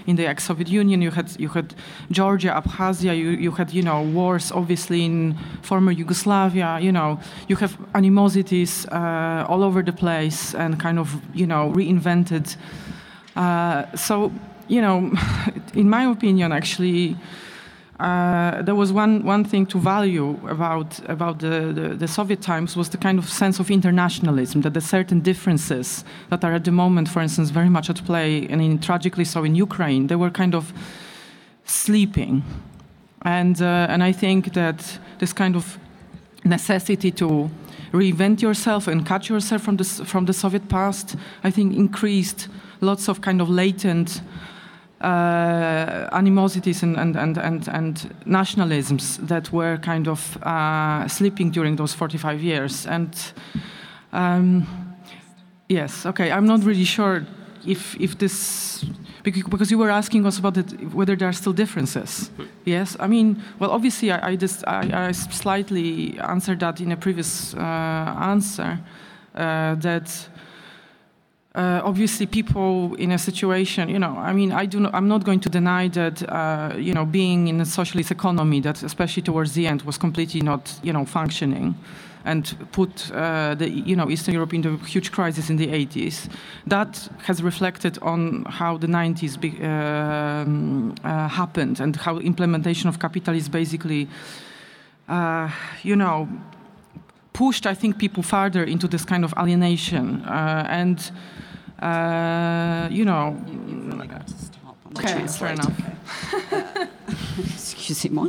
in 0.06 0.16
the 0.16 0.26
ex-Soviet 0.26 0.68
Union. 0.68 1.00
You 1.00 1.12
had 1.12 1.40
you 1.40 1.48
had 1.48 1.74
Georgia, 2.10 2.48
Abkhazia. 2.48 3.16
You 3.16 3.30
you 3.30 3.52
had 3.52 3.72
you 3.72 3.82
know 3.82 4.02
wars 4.02 4.52
obviously 4.52 5.04
in 5.04 5.36
former 5.62 5.92
Yugoslavia. 5.92 6.78
You 6.80 6.92
know, 6.92 7.20
you 7.48 7.56
have 7.56 7.78
animosities 7.94 8.86
uh, 8.86 9.46
all 9.48 9.62
over 9.62 9.82
the 9.82 9.92
place 9.92 10.54
and 10.54 10.78
kind 10.78 10.98
of 10.98 11.20
you 11.34 11.46
know 11.46 11.72
reinvented. 11.72 12.56
Uh, 13.36 13.84
so 13.94 14.32
you 14.68 14.80
know, 14.82 15.12
in 15.74 15.88
my 15.88 16.04
opinion, 16.04 16.52
actually 16.52 17.16
uh, 17.98 18.60
there 18.60 18.74
was 18.74 18.92
one, 18.92 19.24
one 19.24 19.42
thing 19.42 19.64
to 19.64 19.78
value 19.78 20.38
about, 20.48 21.00
about 21.08 21.38
the, 21.38 21.72
the, 21.72 21.88
the, 21.96 22.06
Soviet 22.06 22.42
times 22.42 22.76
was 22.76 22.90
the 22.90 22.98
kind 22.98 23.18
of 23.18 23.26
sense 23.26 23.58
of 23.58 23.70
internationalism, 23.70 24.60
that 24.60 24.74
the 24.74 24.82
certain 24.82 25.20
differences 25.20 26.04
that 26.28 26.44
are 26.44 26.52
at 26.52 26.64
the 26.64 26.70
moment, 26.70 27.08
for 27.08 27.22
instance, 27.22 27.48
very 27.48 27.70
much 27.70 27.88
at 27.88 28.04
play, 28.04 28.46
and 28.48 28.60
in, 28.60 28.78
tragically 28.78 29.24
so 29.24 29.44
in 29.44 29.54
Ukraine, 29.54 30.08
they 30.08 30.16
were 30.16 30.28
kind 30.28 30.54
of 30.54 30.74
sleeping. 31.64 32.44
And, 33.22 33.62
uh, 33.62 33.86
and 33.88 34.02
I 34.02 34.12
think 34.12 34.52
that 34.52 34.98
this 35.18 35.32
kind 35.32 35.56
of 35.56 35.78
necessity 36.44 37.10
to 37.12 37.50
reinvent 37.92 38.42
yourself 38.42 38.88
and 38.88 39.06
cut 39.06 39.30
yourself 39.30 39.62
from 39.62 39.78
the, 39.78 39.84
from 39.84 40.26
the 40.26 40.34
Soviet 40.34 40.68
past, 40.68 41.16
I 41.42 41.50
think 41.50 41.74
increased 41.74 42.48
lots 42.82 43.08
of 43.08 43.22
kind 43.22 43.40
of 43.40 43.48
latent 43.48 44.20
uh, 45.00 46.08
animosities 46.12 46.82
and, 46.82 46.96
and, 46.96 47.16
and, 47.16 47.38
and, 47.38 47.68
and 47.68 48.14
nationalisms 48.26 49.18
that 49.28 49.52
were 49.52 49.76
kind 49.78 50.08
of 50.08 50.42
uh, 50.42 51.06
sleeping 51.08 51.50
during 51.50 51.76
those 51.76 51.92
45 51.94 52.42
years. 52.42 52.86
And 52.86 53.14
um, 54.12 54.66
yes, 55.68 56.06
okay, 56.06 56.30
I'm 56.30 56.46
not 56.46 56.64
really 56.64 56.84
sure 56.84 57.26
if, 57.66 57.94
if 58.00 58.16
this, 58.18 58.84
because 59.22 59.70
you 59.70 59.78
were 59.78 59.90
asking 59.90 60.24
us 60.24 60.38
about 60.38 60.56
it, 60.56 60.94
whether 60.94 61.16
there 61.16 61.28
are 61.28 61.32
still 61.32 61.52
differences. 61.52 62.30
Yes, 62.64 62.96
I 62.98 63.06
mean, 63.06 63.42
well, 63.58 63.70
obviously, 63.70 64.10
I, 64.10 64.28
I 64.28 64.36
just 64.36 64.66
I, 64.66 65.08
I 65.08 65.12
slightly 65.12 66.18
answered 66.20 66.60
that 66.60 66.80
in 66.80 66.92
a 66.92 66.96
previous 66.96 67.54
uh, 67.54 67.58
answer 67.58 68.78
uh, 69.34 69.74
that 69.76 70.28
uh, 71.56 71.80
obviously 71.84 72.26
people 72.26 72.94
in 72.96 73.10
a 73.10 73.18
situation 73.18 73.88
you 73.88 73.98
know 73.98 74.14
i 74.18 74.32
mean 74.32 74.52
i 74.52 74.66
do 74.66 74.78
not, 74.78 74.94
i'm 74.94 75.08
not 75.08 75.24
going 75.24 75.40
to 75.40 75.48
deny 75.48 75.88
that 75.88 76.22
uh, 76.28 76.72
you 76.76 76.92
know 76.92 77.04
being 77.04 77.48
in 77.48 77.60
a 77.60 77.64
socialist 77.64 78.10
economy 78.10 78.60
that 78.60 78.82
especially 78.82 79.22
towards 79.22 79.54
the 79.54 79.66
end 79.66 79.82
was 79.82 79.96
completely 79.98 80.42
not 80.42 80.78
you 80.82 80.92
know 80.92 81.04
functioning 81.04 81.74
and 82.26 82.56
put 82.72 83.10
uh, 83.12 83.54
the 83.54 83.70
you 83.70 83.96
know 83.96 84.10
eastern 84.10 84.34
europe 84.34 84.52
into 84.52 84.74
a 84.74 84.76
huge 84.86 85.10
crisis 85.12 85.48
in 85.48 85.56
the 85.56 85.68
80s 85.68 86.28
that 86.66 87.08
has 87.22 87.42
reflected 87.42 87.98
on 88.02 88.44
how 88.44 88.76
the 88.76 88.88
90s 88.88 89.40
be, 89.40 89.50
um, 89.62 90.94
uh, 91.04 91.28
happened 91.28 91.80
and 91.80 91.96
how 91.96 92.18
implementation 92.18 92.88
of 92.88 92.98
capitalism 92.98 93.50
basically 93.50 94.08
uh, 95.08 95.48
you 95.82 95.96
know 95.96 96.28
pushed, 97.36 97.66
I 97.66 97.74
think, 97.74 97.98
people 97.98 98.22
farther 98.22 98.64
into 98.64 98.88
this 98.88 99.04
kind 99.04 99.22
of 99.22 99.34
alienation. 99.36 100.22
Uh, 100.24 100.66
and, 100.70 100.98
uh, 101.80 102.88
you 102.90 103.04
know, 103.04 103.36
okay, 104.98 105.26
fair 105.26 105.52
enough. 105.52 105.76
excusez-moi. 107.86 108.26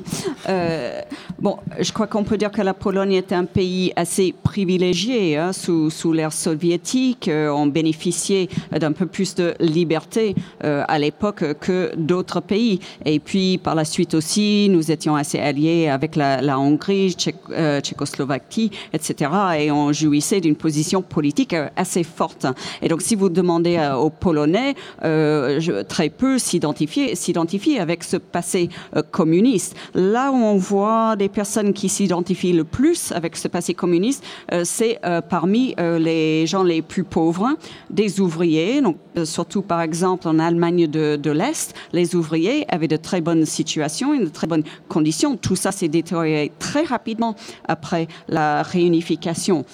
Euh, 0.50 1.02
bon, 1.40 1.58
je 1.80 1.92
crois 1.92 2.06
qu'on 2.06 2.24
peut 2.24 2.38
dire 2.38 2.52
que 2.52 2.62
la 2.62 2.76
Pologne 2.76 3.14
est 3.14 3.34
un 3.34 3.46
pays 3.46 3.92
assez 3.96 4.36
privilégié 4.44 5.36
hein, 5.36 5.52
sous, 5.52 5.90
sous 5.90 6.14
l'ère 6.14 6.32
soviétique. 6.32 7.28
Euh, 7.28 7.50
on 7.50 7.66
bénéficiait 7.66 8.50
d'un 8.72 8.92
peu 8.92 9.08
plus 9.08 9.34
de 9.34 9.56
liberté 9.60 10.36
euh, 10.64 10.84
à 10.88 11.00
l'époque 11.00 11.44
que 11.60 11.92
d'autres 11.96 12.40
pays. 12.40 12.80
Et 13.04 13.18
puis 13.18 13.58
par 13.58 13.74
la 13.74 13.84
suite 13.84 14.14
aussi, 14.14 14.68
nous 14.70 14.92
étions 14.92 15.16
assez 15.16 15.40
alliés 15.40 15.88
avec 15.88 16.16
la, 16.16 16.60
Hongrie, 16.60 17.16
Tchécoslovaquie, 17.16 18.70
etc. 18.94 19.32
Et 19.60 19.72
on 19.72 19.92
jouissait 19.92 20.40
d'une 20.40 20.56
position 20.56 21.02
politique 21.02 21.56
assez 21.76 22.04
forte. 22.04 22.46
Et 22.84 22.90
donc 22.90 23.02
si 23.02 23.16
vous 23.16 23.30
demandez 23.30 23.80
aux 23.98 24.12
Polonais, 24.12 24.76
très 25.00 26.10
peu 26.10 26.38
s'identifient 26.38 27.80
avec 27.80 28.04
ce 28.04 28.18
passé 28.18 28.70
communiste 29.12 29.47
Là 29.94 30.32
où 30.32 30.36
on 30.36 30.58
voit 30.58 31.16
des 31.16 31.30
personnes 31.30 31.74
qui 31.74 31.89
s'identifient 31.89 32.54
le 32.54 32.63
plus 32.63 33.12
avec 33.12 33.36
ce 33.38 33.48
passé 33.48 33.74
communiste, 33.74 34.24
euh, 34.51 34.63
c'est 34.66 35.00
euh, 35.06 35.22
parmi 35.22 35.74
euh, 35.80 36.00
les 36.00 36.46
gens 36.48 36.63
les 36.63 36.82
plus 36.82 37.04
pauvres, 37.04 37.56
des 37.89 38.20
ouvriers. 38.20 38.82
Donc, 38.82 38.98
surtout 39.24 39.62
par 39.62 39.82
exemple 39.82 40.27
en 40.27 40.39
Allemagne 40.39 40.88
de, 40.88 41.16
de 41.16 41.32
l'Est, 41.32 41.74
les 41.94 42.16
ouvriers 42.16 42.66
avaient 42.70 42.88
de 42.88 42.98
très 42.98 43.22
bonnes 43.22 43.46
situations 43.46 44.13
et 44.13 44.20
de 44.20 44.30
très 44.30 44.48
bonnes 44.48 44.63
conditions. 44.88 45.38
Tout 45.38 45.56
ça 45.56 45.72
s'est 45.72 45.88
détérioré 45.88 46.51
très 46.60 46.84
rapidement 46.84 47.36
après 47.68 48.08
la 48.27 48.63
réunification. 48.63 49.66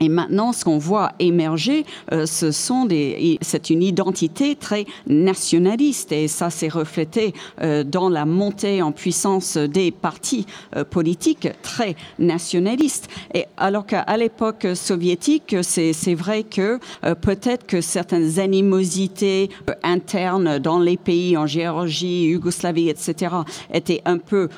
Et 0.00 0.08
maintenant, 0.08 0.52
ce 0.52 0.64
qu'on 0.64 0.78
voit 0.78 1.12
émerger, 1.18 1.86
euh, 2.12 2.26
ce 2.26 2.50
sont 2.50 2.84
des, 2.84 3.38
c'est 3.40 3.70
une 3.70 3.82
identité 3.82 4.54
très 4.54 4.84
nationaliste, 5.06 6.12
et 6.12 6.28
ça 6.28 6.50
s'est 6.50 6.68
reflété 6.68 7.32
euh, 7.62 7.82
dans 7.82 8.10
la 8.10 8.26
montée 8.26 8.82
en 8.82 8.92
puissance 8.92 9.56
des 9.56 9.90
partis 9.90 10.46
euh, 10.76 10.84
politiques 10.84 11.48
très 11.62 11.96
nationalistes. 12.18 13.08
Et 13.32 13.46
alors 13.56 13.86
qu'à 13.86 14.16
l'époque 14.16 14.66
soviétique, 14.74 15.56
c'est, 15.62 16.14
vrai 16.14 16.42
que 16.44 16.78
peut-être 17.20 17.66
que 17.66 17.80
certaines 17.80 18.38
animosités 18.38 19.50
internes 19.82 20.58
dans 20.58 20.78
les 20.78 20.96
pays 20.96 21.36
en 21.36 21.46
Géorgie, 21.46 22.24
Yougoslavie, 22.24 22.88
etc., 22.88 23.34
étaient 23.72 24.02
un 24.04 24.18
peu 24.18 24.48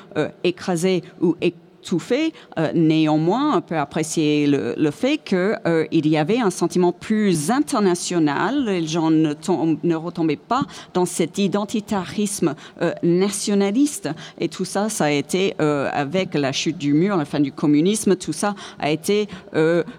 écrasées 0.43 1.03
ou 1.21 1.35
écrasées 1.41 1.68
tout 1.89 1.97
fait. 1.97 2.33
Euh, 2.59 2.71
néanmoins, 2.75 3.57
on 3.57 3.61
peut 3.61 3.75
apprécier 3.75 4.45
le, 4.45 4.91
fait 4.91 5.17
qu'il 5.17 5.57
euh, 5.65 5.87
y 5.91 6.17
avait 6.17 6.37
un 6.39 6.51
sentiment 6.51 6.91
plus 6.91 7.49
international. 7.49 8.65
Les 8.65 8.85
gens 8.85 9.09
ne, 9.09 9.95
retombaient 9.95 10.35
pas 10.35 10.61
dans 10.93 11.05
cet 11.05 11.39
identitarisme 11.39 12.53
euh, 12.83 12.93
nationaliste. 13.01 14.09
Et 14.39 14.49
tout 14.49 14.65
ça, 14.65 14.89
ça 14.89 15.05
a 15.05 15.09
été, 15.09 15.55
avec 15.59 16.35
la 16.35 16.51
chute 16.51 16.77
du 16.77 16.93
mur, 16.93 17.17
la 17.17 17.25
fin 17.25 17.39
du 17.39 17.51
communisme, 17.51 18.15
tout 18.15 18.33
ça 18.33 18.53
a 18.77 18.91
été 18.91 19.27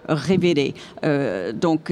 révélé. 0.07 0.73
Donc, 1.53 1.91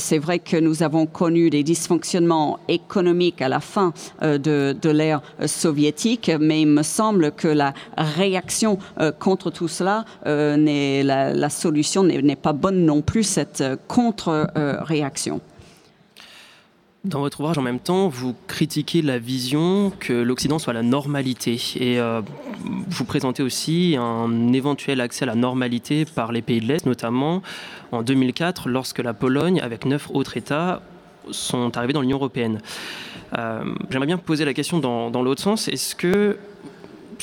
c'est 0.00 0.18
vrai 0.18 0.40
que 0.40 0.56
nous 0.56 0.82
avons 0.82 1.06
connu 1.06 1.50
des 1.50 1.62
dysfonctionnements 1.62 2.58
économiques 2.68 3.40
à 3.42 3.48
la 3.48 3.60
fin 3.60 3.92
euh, 4.22 4.38
de, 4.38 4.90
l'ère 4.90 5.22
euh, 5.40 5.46
soviétique, 5.46 6.30
mais 6.40 6.62
il 6.62 6.66
me 6.66 6.82
semble 6.82 7.32
que 7.32 7.48
la 7.48 7.74
réaction 7.96 8.78
euh, 8.98 9.12
contre 9.12 9.50
tout 9.50 9.68
cela, 9.68 10.04
la, 10.24 11.48
solution 11.50 12.02
n'est 12.02 12.36
pas 12.36 12.52
bonne 12.52 12.84
non 12.84 13.02
plus, 13.02 13.24
cette 13.24 13.62
contre-réaction. 13.88 15.40
Dans 17.02 17.20
votre 17.20 17.40
ouvrage, 17.40 17.56
en 17.56 17.62
même 17.62 17.78
temps, 17.78 18.08
vous 18.08 18.34
critiquez 18.46 19.00
la 19.00 19.18
vision 19.18 19.90
que 20.00 20.12
l'Occident 20.12 20.58
soit 20.58 20.74
la 20.74 20.82
normalité 20.82 21.58
et 21.76 21.98
euh, 21.98 22.20
vous 22.88 23.06
présentez 23.06 23.42
aussi 23.42 23.96
un 23.98 24.52
éventuel 24.52 25.00
accès 25.00 25.22
à 25.22 25.26
la 25.26 25.34
normalité 25.34 26.04
par 26.04 26.30
les 26.30 26.42
pays 26.42 26.60
de 26.60 26.66
l'Est, 26.66 26.84
notamment 26.84 27.40
en 27.90 28.02
2004, 28.02 28.68
lorsque 28.68 28.98
la 28.98 29.14
Pologne, 29.14 29.62
avec 29.62 29.86
neuf 29.86 30.10
autres 30.12 30.36
États, 30.36 30.82
sont 31.30 31.74
arrivés 31.78 31.94
dans 31.94 32.02
l'Union 32.02 32.18
européenne. 32.18 32.60
Euh, 33.38 33.64
J'aimerais 33.88 34.06
bien 34.06 34.18
poser 34.18 34.44
la 34.44 34.52
question 34.52 34.78
dans, 34.78 35.22
l'autre 35.22 35.40
sens. 35.40 35.68
Est-ce 35.68 35.94
que, 35.94 36.36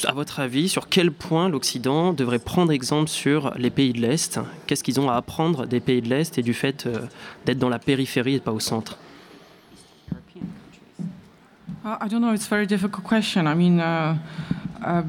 à 0.05 0.13
votre 0.13 0.39
avis, 0.39 0.69
sur 0.69 0.89
quel 0.89 1.11
point 1.11 1.49
l'Occident 1.49 2.13
devrait 2.13 2.39
prendre 2.39 2.71
exemple 2.71 3.09
sur 3.09 3.53
les 3.59 3.69
pays 3.69 3.93
de 3.93 3.99
l'Est? 3.99 4.39
Qu'est-ce 4.65 4.83
qu'ils 4.83 4.99
ont 4.99 5.11
à 5.11 5.13
apprendre 5.13 5.67
des 5.67 5.81
pays 5.81 6.01
de 6.01 6.09
l'Est 6.09 6.39
et 6.39 6.41
du 6.41 6.55
fait 6.55 6.87
euh, 6.87 7.01
d'être 7.45 7.59
dans 7.59 7.69
la 7.69 7.77
périphérie 7.77 8.33
et 8.33 8.39
pas 8.39 8.51
au 8.51 8.59
centre? 8.59 8.97
I 11.87 12.07
don't 12.09 12.21
know. 12.21 12.33
It's 12.33 12.45
a 12.45 12.49
very 12.49 12.65
difficult 12.65 13.05
question. 13.05 13.47
I 13.47 13.53
mean, 13.53 13.79
uh, 13.79 14.17
uh, 14.83 15.03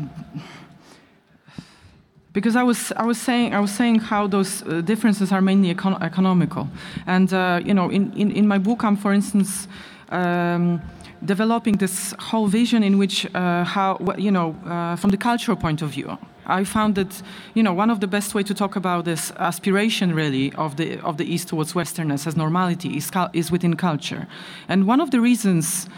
because 2.32 2.54
I 2.54 2.62
was 2.62 2.92
I 2.92 3.04
was 3.04 3.18
saying 3.18 3.52
I 3.52 3.58
was 3.58 3.72
saying 3.72 3.98
how 3.98 4.28
those 4.28 4.62
uh, 4.62 4.80
differences 4.82 5.32
are 5.32 5.40
mainly 5.40 5.74
econ 5.74 6.00
economical, 6.00 6.68
and 7.06 7.32
uh, 7.32 7.60
you 7.64 7.74
know, 7.74 7.90
in, 7.90 8.12
in 8.12 8.30
in 8.30 8.46
my 8.46 8.58
book, 8.58 8.84
I'm 8.84 8.96
for 8.96 9.12
instance. 9.12 9.66
Um, 10.10 10.80
developing 11.24 11.78
this 11.78 12.14
whole 12.20 12.46
vision 12.46 12.84
in 12.84 12.96
which 12.96 13.26
uh, 13.34 13.64
how 13.64 13.98
you 14.16 14.30
know 14.30 14.54
uh, 14.64 14.94
from 14.94 15.10
the 15.10 15.16
cultural 15.16 15.56
point 15.56 15.82
of 15.82 15.90
view 15.90 16.16
I 16.46 16.62
found 16.62 16.94
that 16.94 17.22
you 17.54 17.62
know 17.64 17.74
one 17.74 17.90
of 17.90 17.98
the 17.98 18.06
best 18.06 18.36
way 18.36 18.44
to 18.44 18.54
talk 18.54 18.76
about 18.76 19.04
this 19.04 19.32
aspiration 19.32 20.14
really 20.14 20.52
of 20.52 20.76
the 20.76 21.00
of 21.00 21.16
the 21.16 21.24
east 21.24 21.48
towards 21.48 21.72
Westernness 21.74 22.24
as 22.24 22.36
normality 22.36 22.96
is 22.96 23.10
is 23.32 23.50
within 23.50 23.74
culture 23.74 24.28
and 24.68 24.86
one 24.86 25.00
of 25.00 25.10
the 25.10 25.20
reasons 25.20 25.88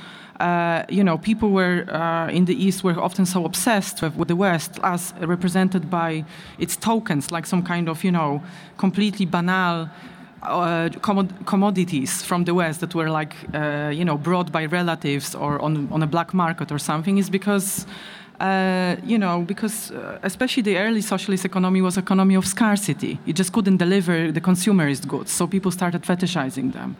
uh, 0.41 0.85
you 0.89 1.05
know, 1.05 1.19
people 1.19 1.51
were 1.51 1.85
uh, 1.89 2.29
in 2.29 2.47
the 2.47 2.55
East 2.55 2.83
were 2.83 2.99
often 2.99 3.27
so 3.27 3.45
obsessed 3.45 4.01
with, 4.01 4.17
with, 4.17 4.29
the 4.29 4.37
West, 4.37 4.79
as 4.83 5.13
represented 5.21 5.91
by 5.91 6.25
its 6.59 6.77
tokens, 6.77 7.31
like 7.31 7.47
some 7.47 7.63
kind 7.63 7.89
of, 7.89 8.03
you 8.03 8.11
know, 8.11 8.43
completely 8.79 9.27
banal 9.27 9.89
uh, 10.43 10.89
commod 11.03 11.29
commodities 11.45 12.23
from 12.23 12.45
the 12.45 12.55
West 12.55 12.81
that 12.81 12.95
were 12.95 13.11
like, 13.11 13.35
uh, 13.53 13.91
you 13.93 14.05
know, 14.05 14.17
brought 14.17 14.51
by 14.51 14.65
relatives 14.65 15.35
or 15.35 15.61
on, 15.61 15.89
on 15.93 16.03
a 16.03 16.07
black 16.07 16.33
market 16.33 16.73
or 16.73 16.79
something, 16.79 17.19
is 17.19 17.31
because. 17.31 17.87
Uh, 18.41 18.97
you 19.05 19.19
know, 19.19 19.43
because 19.43 19.93
especially 20.23 20.63
the 20.63 20.79
early 20.79 21.03
socialist 21.03 21.45
economy 21.45 21.83
was 21.83 21.99
economy 21.99 22.35
of 22.35 22.47
scarcity. 22.47 23.19
It 23.27 23.35
just 23.35 23.53
couldn't 23.53 23.77
deliver 23.77 24.33
the 24.33 24.41
consumerist 24.41 25.07
goods, 25.07 25.31
so 25.31 25.47
people 25.47 25.71
started 25.71 26.05
fetishizing 26.05 26.73
them. 26.73 26.97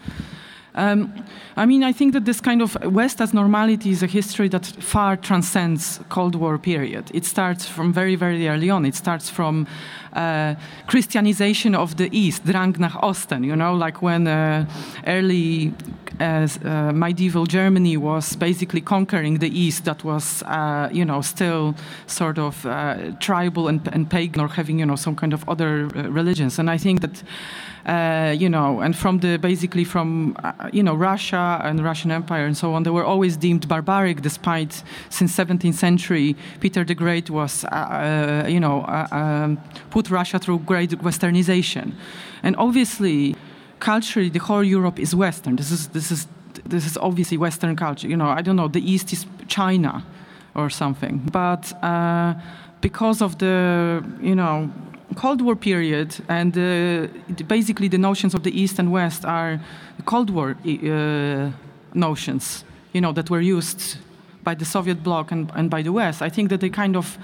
Um, 0.75 1.13
I 1.57 1.67
mean, 1.67 1.83
I 1.83 1.93
think 1.93 2.13
that 2.13 2.25
this 2.25 2.41
kind 2.41 2.63
of 2.63 2.77
West 2.85 3.21
as 3.21 3.35
normality 3.35 3.91
is 3.91 4.03
a 4.03 4.07
history 4.07 4.49
that 4.49 4.67
far 4.67 5.17
transcends 5.17 6.01
Cold 6.09 6.35
War 6.35 6.59
period. 6.59 7.11
It 7.13 7.25
starts 7.25 7.67
from 7.67 7.93
very, 7.93 8.17
very 8.17 8.49
early 8.49 8.71
on. 8.71 8.85
It 8.85 8.95
starts 8.95 9.29
from 9.29 9.67
uh, 10.13 10.55
Christianization 10.87 11.75
of 11.75 11.97
the 11.97 12.09
East, 12.13 12.45
Drang 12.45 12.75
nach 12.79 13.03
Osten, 13.03 13.45
you 13.45 13.57
know, 13.57 13.75
like 13.75 14.03
when 14.03 14.27
uh, 14.27 14.67
early 15.07 15.73
as 16.21 16.59
uh, 16.59 16.93
medieval 16.93 17.47
Germany 17.47 17.97
was 17.97 18.37
basically 18.37 18.81
conquering 18.81 19.39
the 19.39 19.49
East 19.49 19.85
that 19.85 20.05
was, 20.05 20.43
uh, 20.43 20.89
you 20.93 21.05
know, 21.05 21.23
still 21.23 21.75
sort 22.07 22.39
of 22.39 22.67
uh, 22.67 23.13
tribal 23.21 23.69
and, 23.69 23.89
and 23.93 24.11
pagan 24.11 24.41
or 24.41 24.49
having, 24.49 24.79
you 24.79 24.87
know, 24.87 24.97
some 24.97 25.17
kind 25.17 25.33
of 25.33 25.49
other 25.49 25.89
uh, 25.97 26.11
religions. 26.11 26.59
And 26.59 26.71
I 26.71 26.77
think 26.77 27.01
that 27.01 27.23
uh, 27.87 28.35
you 28.39 28.49
know, 28.49 28.81
and 28.81 28.97
from 28.97 29.19
the 29.21 29.39
basically 29.39 29.85
from 29.85 30.37
uh, 30.45 30.53
you 30.73 30.83
know 30.83 30.95
Russia 30.95 31.61
and 31.65 31.83
Russian 31.83 32.11
Empire 32.11 32.45
and 32.45 32.57
so 32.57 32.75
on, 32.75 32.83
they 32.83 32.91
were 32.91 33.05
always 33.05 33.37
deemed 33.37 33.67
barbaric, 33.69 34.21
despite 34.23 34.83
since 35.09 35.37
17th 35.37 35.75
century 35.75 36.37
Peter 36.61 36.85
the 36.85 36.95
Great 36.95 37.31
was 37.31 37.65
uh, 37.65 37.69
uh 37.69 38.49
you 38.49 38.61
know 38.61 38.83
uh, 38.83 39.07
um, 39.13 39.59
put 39.91 40.11
Russia 40.11 40.39
through 40.39 40.59
great 40.61 40.91
westernization, 41.03 41.93
and 42.43 42.55
obviously 42.57 43.35
culturally 43.79 44.29
the 44.29 44.41
whole 44.41 44.65
Europe 44.65 44.99
is 44.99 45.15
Western. 45.15 45.57
This 45.57 45.71
is 45.71 45.89
this 45.89 46.11
is 46.11 46.27
this 46.65 46.85
is 46.85 46.99
obviously 46.99 47.39
Western 47.39 47.77
culture. 47.77 48.09
You 48.09 48.17
know, 48.17 48.29
I 48.29 48.43
don't 48.43 48.57
know, 48.57 48.69
the 48.69 48.83
East 48.93 49.13
is 49.13 49.25
China 49.49 50.05
or 50.55 50.69
something, 50.69 51.19
but 51.33 51.73
because 52.81 53.23
of 53.23 53.39
the 53.39 54.05
you 54.21 54.35
know 54.35 54.71
Cold 55.17 55.41
War 55.41 55.57
period, 55.57 56.17
and 56.29 56.57
uh, 56.57 57.07
basically 57.47 57.89
the 57.89 57.99
notions 57.99 58.35
of 58.35 58.43
the 58.43 58.61
East 58.61 58.79
and 58.79 58.93
West 58.93 59.25
are 59.25 59.61
Cold 60.05 60.31
War 60.31 60.57
uh, 60.65 61.51
notions, 61.95 62.65
you 62.93 63.01
know, 63.01 63.13
that 63.13 63.31
were 63.31 63.41
used 63.41 63.99
by 64.43 64.55
the 64.55 64.65
Soviet 64.65 65.03
bloc 65.03 65.33
and, 65.33 65.51
and 65.55 65.71
by 65.71 65.83
the 65.83 65.93
West. 65.93 66.23
I 66.23 66.29
think 66.29 66.49
that 66.51 66.61
they 66.61 66.71
kind 66.71 66.97
of 66.97 67.19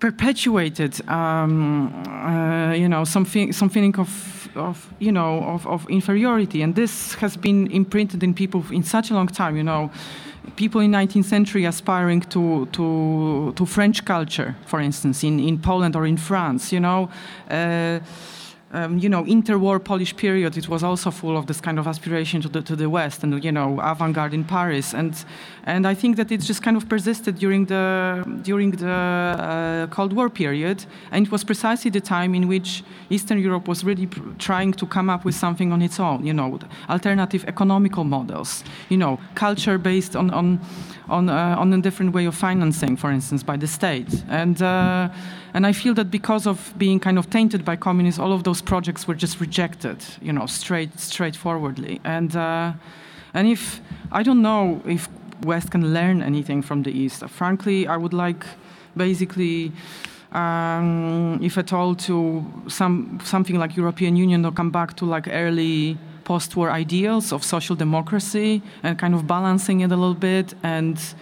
perpetuated, 0.00 1.06
um, 1.08 1.92
uh, 2.06 2.72
you 2.72 2.88
know, 2.88 3.04
some, 3.04 3.26
some 3.52 3.68
feeling 3.68 3.96
of, 3.98 4.48
of 4.54 4.92
you 4.98 5.12
know, 5.12 5.42
of, 5.44 5.66
of 5.66 5.88
inferiority, 5.90 6.62
and 6.62 6.74
this 6.74 7.14
has 7.14 7.36
been 7.36 7.70
imprinted 7.70 8.22
in 8.22 8.34
people 8.34 8.64
in 8.70 8.82
such 8.82 9.10
a 9.10 9.14
long 9.14 9.28
time, 9.28 9.56
you 9.56 9.64
know 9.64 9.90
people 10.56 10.80
in 10.80 10.90
19th 10.90 11.24
century 11.24 11.64
aspiring 11.64 12.20
to, 12.22 12.66
to, 12.72 13.52
to 13.56 13.66
French 13.66 14.04
culture, 14.04 14.56
for 14.66 14.80
instance, 14.80 15.24
in, 15.24 15.40
in 15.40 15.58
Poland 15.58 15.96
or 15.96 16.06
in 16.06 16.16
France, 16.16 16.72
you 16.72 16.80
know. 16.80 17.10
Uh, 17.50 18.00
um, 18.72 18.98
you 18.98 19.08
know, 19.08 19.24
interwar 19.24 19.82
Polish 19.82 20.14
period, 20.14 20.56
it 20.56 20.68
was 20.68 20.82
also 20.82 21.10
full 21.10 21.36
of 21.36 21.46
this 21.46 21.60
kind 21.60 21.78
of 21.78 21.86
aspiration 21.86 22.42
to 22.42 22.48
the, 22.48 22.60
to 22.62 22.76
the 22.76 22.90
West 22.90 23.24
and, 23.24 23.42
you 23.42 23.50
know, 23.50 23.80
avant-garde 23.80 24.34
in 24.34 24.44
Paris. 24.44 24.92
And, 24.92 25.14
and 25.64 25.86
I 25.86 25.94
think 25.94 26.16
that 26.16 26.30
it 26.30 26.40
just 26.42 26.62
kind 26.62 26.76
of 26.76 26.88
persisted 26.88 27.36
during 27.36 27.66
the, 27.66 28.24
during 28.42 28.72
the 28.72 28.90
uh, 28.90 29.86
Cold 29.86 30.12
War 30.12 30.28
period. 30.28 30.84
And 31.10 31.26
it 31.26 31.32
was 31.32 31.44
precisely 31.44 31.90
the 31.90 32.00
time 32.00 32.34
in 32.34 32.46
which 32.46 32.84
Eastern 33.08 33.38
Europe 33.38 33.68
was 33.68 33.84
really 33.84 34.06
trying 34.38 34.72
to 34.74 34.86
come 34.86 35.08
up 35.08 35.24
with 35.24 35.34
something 35.34 35.72
on 35.72 35.80
its 35.80 35.98
own, 35.98 36.26
you 36.26 36.34
know, 36.34 36.58
alternative 36.90 37.44
economical 37.46 38.04
models, 38.04 38.64
you 38.90 38.98
know, 38.98 39.18
culture 39.34 39.78
based 39.78 40.14
on, 40.14 40.30
on, 40.30 40.60
on, 41.08 41.30
uh, 41.30 41.56
on 41.58 41.72
a 41.72 41.80
different 41.80 42.12
way 42.12 42.26
of 42.26 42.34
financing, 42.34 42.96
for 42.98 43.10
instance, 43.10 43.42
by 43.42 43.56
the 43.56 43.66
state. 43.66 44.24
And, 44.28 44.60
uh, 44.60 45.08
and 45.54 45.66
I 45.66 45.72
feel 45.72 45.94
that 45.94 46.10
because 46.10 46.46
of 46.46 46.74
being 46.76 47.00
kind 47.00 47.18
of 47.18 47.30
tainted 47.30 47.64
by 47.64 47.76
communists, 47.76 48.20
all 48.20 48.32
of 48.32 48.44
those 48.44 48.57
projects 48.60 49.06
were 49.06 49.14
just 49.14 49.40
rejected, 49.40 49.98
you 50.20 50.32
know, 50.32 50.46
straight, 50.46 50.98
straightforwardly. 50.98 52.00
And, 52.04 52.34
uh, 52.36 52.72
and 53.34 53.48
if, 53.48 53.80
I 54.12 54.22
don't 54.22 54.42
know 54.42 54.82
if 54.86 55.08
West 55.42 55.70
can 55.70 55.92
learn 55.94 56.22
anything 56.22 56.62
from 56.62 56.82
the 56.82 56.90
East. 56.90 57.26
Frankly, 57.28 57.86
I 57.86 57.96
would 57.96 58.12
like 58.12 58.44
basically, 58.96 59.72
um, 60.32 61.38
if 61.42 61.58
at 61.58 61.72
all, 61.72 61.94
to 61.94 62.44
some, 62.68 63.20
something 63.24 63.56
like 63.56 63.76
European 63.76 64.16
Union 64.16 64.42
to 64.42 64.50
come 64.50 64.70
back 64.70 64.96
to 64.96 65.04
like 65.04 65.28
early 65.28 65.98
post-war 66.24 66.70
ideals 66.70 67.32
of 67.32 67.42
social 67.42 67.74
democracy 67.74 68.62
and 68.82 68.98
kind 68.98 69.14
of 69.14 69.26
balancing 69.26 69.80
it 69.80 69.90
a 69.90 69.96
little 69.96 70.14
bit 70.14 70.54
and 70.62 71.14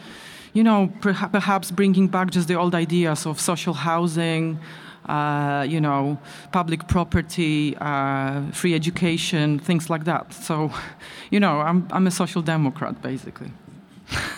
you 0.57 0.65
know, 0.65 0.91
perhaps 1.03 1.71
bringing 1.71 2.09
back 2.09 2.31
just 2.31 2.49
the 2.49 2.55
old 2.55 2.75
ideas 2.75 3.27
of 3.27 3.39
social 3.39 3.75
housing, 3.75 4.59
uh, 5.09 5.65
you 5.69 5.81
know, 5.81 6.19
public 6.53 6.87
property, 6.89 7.77
uh, 7.81 8.43
free 8.53 8.75
education, 8.75 9.59
things 9.59 9.89
like 9.89 10.05
that. 10.05 10.33
So, 10.33 10.73
you 11.31 11.41
know, 11.41 11.61
I'm, 11.61 11.87
I'm 11.91 12.07
a 12.07 12.11
social 12.11 12.43
democrat, 12.43 13.01
basically. 13.03 13.51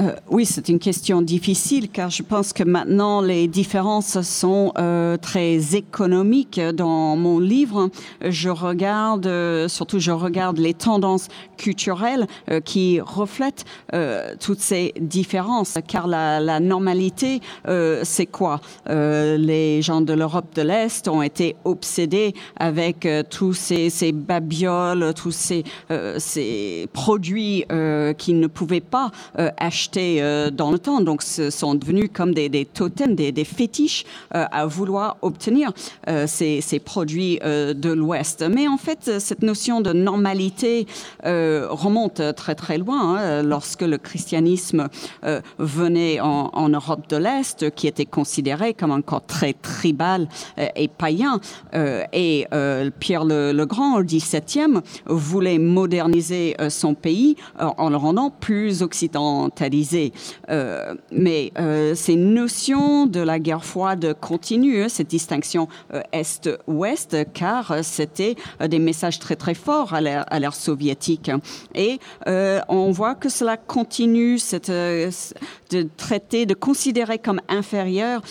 Euh, 0.00 0.14
oui, 0.30 0.46
c'est 0.46 0.68
une 0.68 0.78
question 0.78 1.20
difficile 1.20 1.90
car 1.90 2.08
je 2.10 2.22
pense 2.22 2.52
que 2.52 2.62
maintenant 2.62 3.20
les 3.20 3.46
différences 3.48 4.20
sont 4.22 4.72
euh, 4.78 5.16
très 5.18 5.76
économiques. 5.76 6.60
Dans 6.60 7.16
mon 7.16 7.38
livre, 7.38 7.90
je 8.26 8.48
regarde, 8.48 9.26
euh, 9.26 9.68
surtout 9.68 9.98
je 9.98 10.10
regarde 10.10 10.58
les 10.58 10.74
tendances 10.74 11.28
culturelles 11.56 12.26
qui 12.64 13.00
reflètent 13.00 13.64
toutes 14.40 14.60
ces 14.60 14.94
différences. 14.98 15.76
Car 15.86 16.06
la, 16.06 16.60
normalité, 16.60 17.40
c'est 18.02 18.26
quoi? 18.26 18.60
Les 18.86 19.82
gens 19.82 20.00
de 20.00 20.14
l'Europe 20.14 20.54
de 20.54 20.62
l'Est 20.62 21.08
ont 21.08 21.22
été 21.22 21.56
obsédés 21.64 22.34
avec 22.56 23.06
tous 23.28 23.52
ces, 23.52 23.90
ces, 23.90 24.12
babioles, 24.12 25.12
tous 25.14 25.32
ces, 25.32 25.64
ces 26.16 26.88
produits 26.94 27.64
qu'ils 28.16 28.40
ne 28.40 28.46
pouvaient 28.46 28.80
pas 28.80 29.10
acheter 29.58 29.89
euh, 29.96 30.50
dans 30.50 30.70
le 30.70 30.78
temps. 30.78 31.00
Donc, 31.00 31.22
ce 31.22 31.50
sont 31.50 31.74
devenus 31.74 32.10
comme 32.12 32.34
des, 32.34 32.64
totems, 32.64 33.14
des, 33.14 33.44
fétiches 33.44 34.04
euh, 34.34 34.44
à 34.50 34.66
vouloir 34.66 35.16
obtenir 35.22 35.72
euh, 36.08 36.26
ces, 36.26 36.60
produits 36.84 37.38
de 37.40 37.92
l'Ouest. 37.92 38.44
Mais 38.48 38.66
en 38.68 38.76
fait, 38.76 39.18
cette 39.20 39.42
notion 39.42 39.80
de 39.80 39.92
normalité 39.92 40.86
remonte 41.24 42.22
très 42.34 42.54
très 42.54 42.78
loin. 42.78 43.16
Hein, 43.16 43.42
lorsque 43.42 43.82
le 43.82 43.98
christianisme 43.98 44.88
venait 45.58 46.20
en, 46.20 46.68
Europe 46.68 47.08
de 47.08 47.16
l'Est, 47.16 47.74
qui 47.74 47.86
était 47.86 48.06
considéré 48.06 48.74
comme 48.74 48.92
encore 48.92 49.24
très 49.26 49.52
tribal 49.52 50.28
et 50.76 50.88
païen, 50.88 51.40
et 51.74 52.46
Pierre 52.98 53.24
le, 53.24 53.64
Grand, 53.64 53.98
au 53.98 54.02
XVIIe, 54.02 54.80
voulait 55.06 55.58
moderniser 55.58 56.56
son 56.68 56.94
pays 56.94 57.36
en 57.58 57.90
le 57.90 57.96
rendant 57.96 58.30
plus 58.30 58.82
occidentalisé 58.82 59.79
euh, 60.48 60.94
mais 61.12 61.52
euh, 61.58 61.94
ces 61.94 62.16
notions 62.16 63.06
de 63.06 63.20
la 63.20 63.38
guerre 63.38 63.64
froide 63.64 64.14
continuent, 64.20 64.88
cette 64.88 65.08
distinction 65.08 65.68
euh, 65.94 66.02
Est-Ouest, 66.12 67.16
car 67.32 67.74
c'était 67.82 68.36
des 68.66 68.78
messages 68.78 69.18
très 69.18 69.36
très 69.36 69.54
forts 69.54 69.94
à 69.94 70.00
l'ère 70.00 70.54
soviétique. 70.54 71.30
Et 71.74 71.98
on 72.26 72.90
voit 72.90 73.14
que 73.14 73.28
cela 73.28 73.56
continue, 73.56 74.38
cette, 74.38 74.72
de 75.70 75.88
traiter, 75.96 76.46
de 76.46 76.54
considérer 76.54 77.18
comme 77.18 77.40
inférieure 77.48 78.22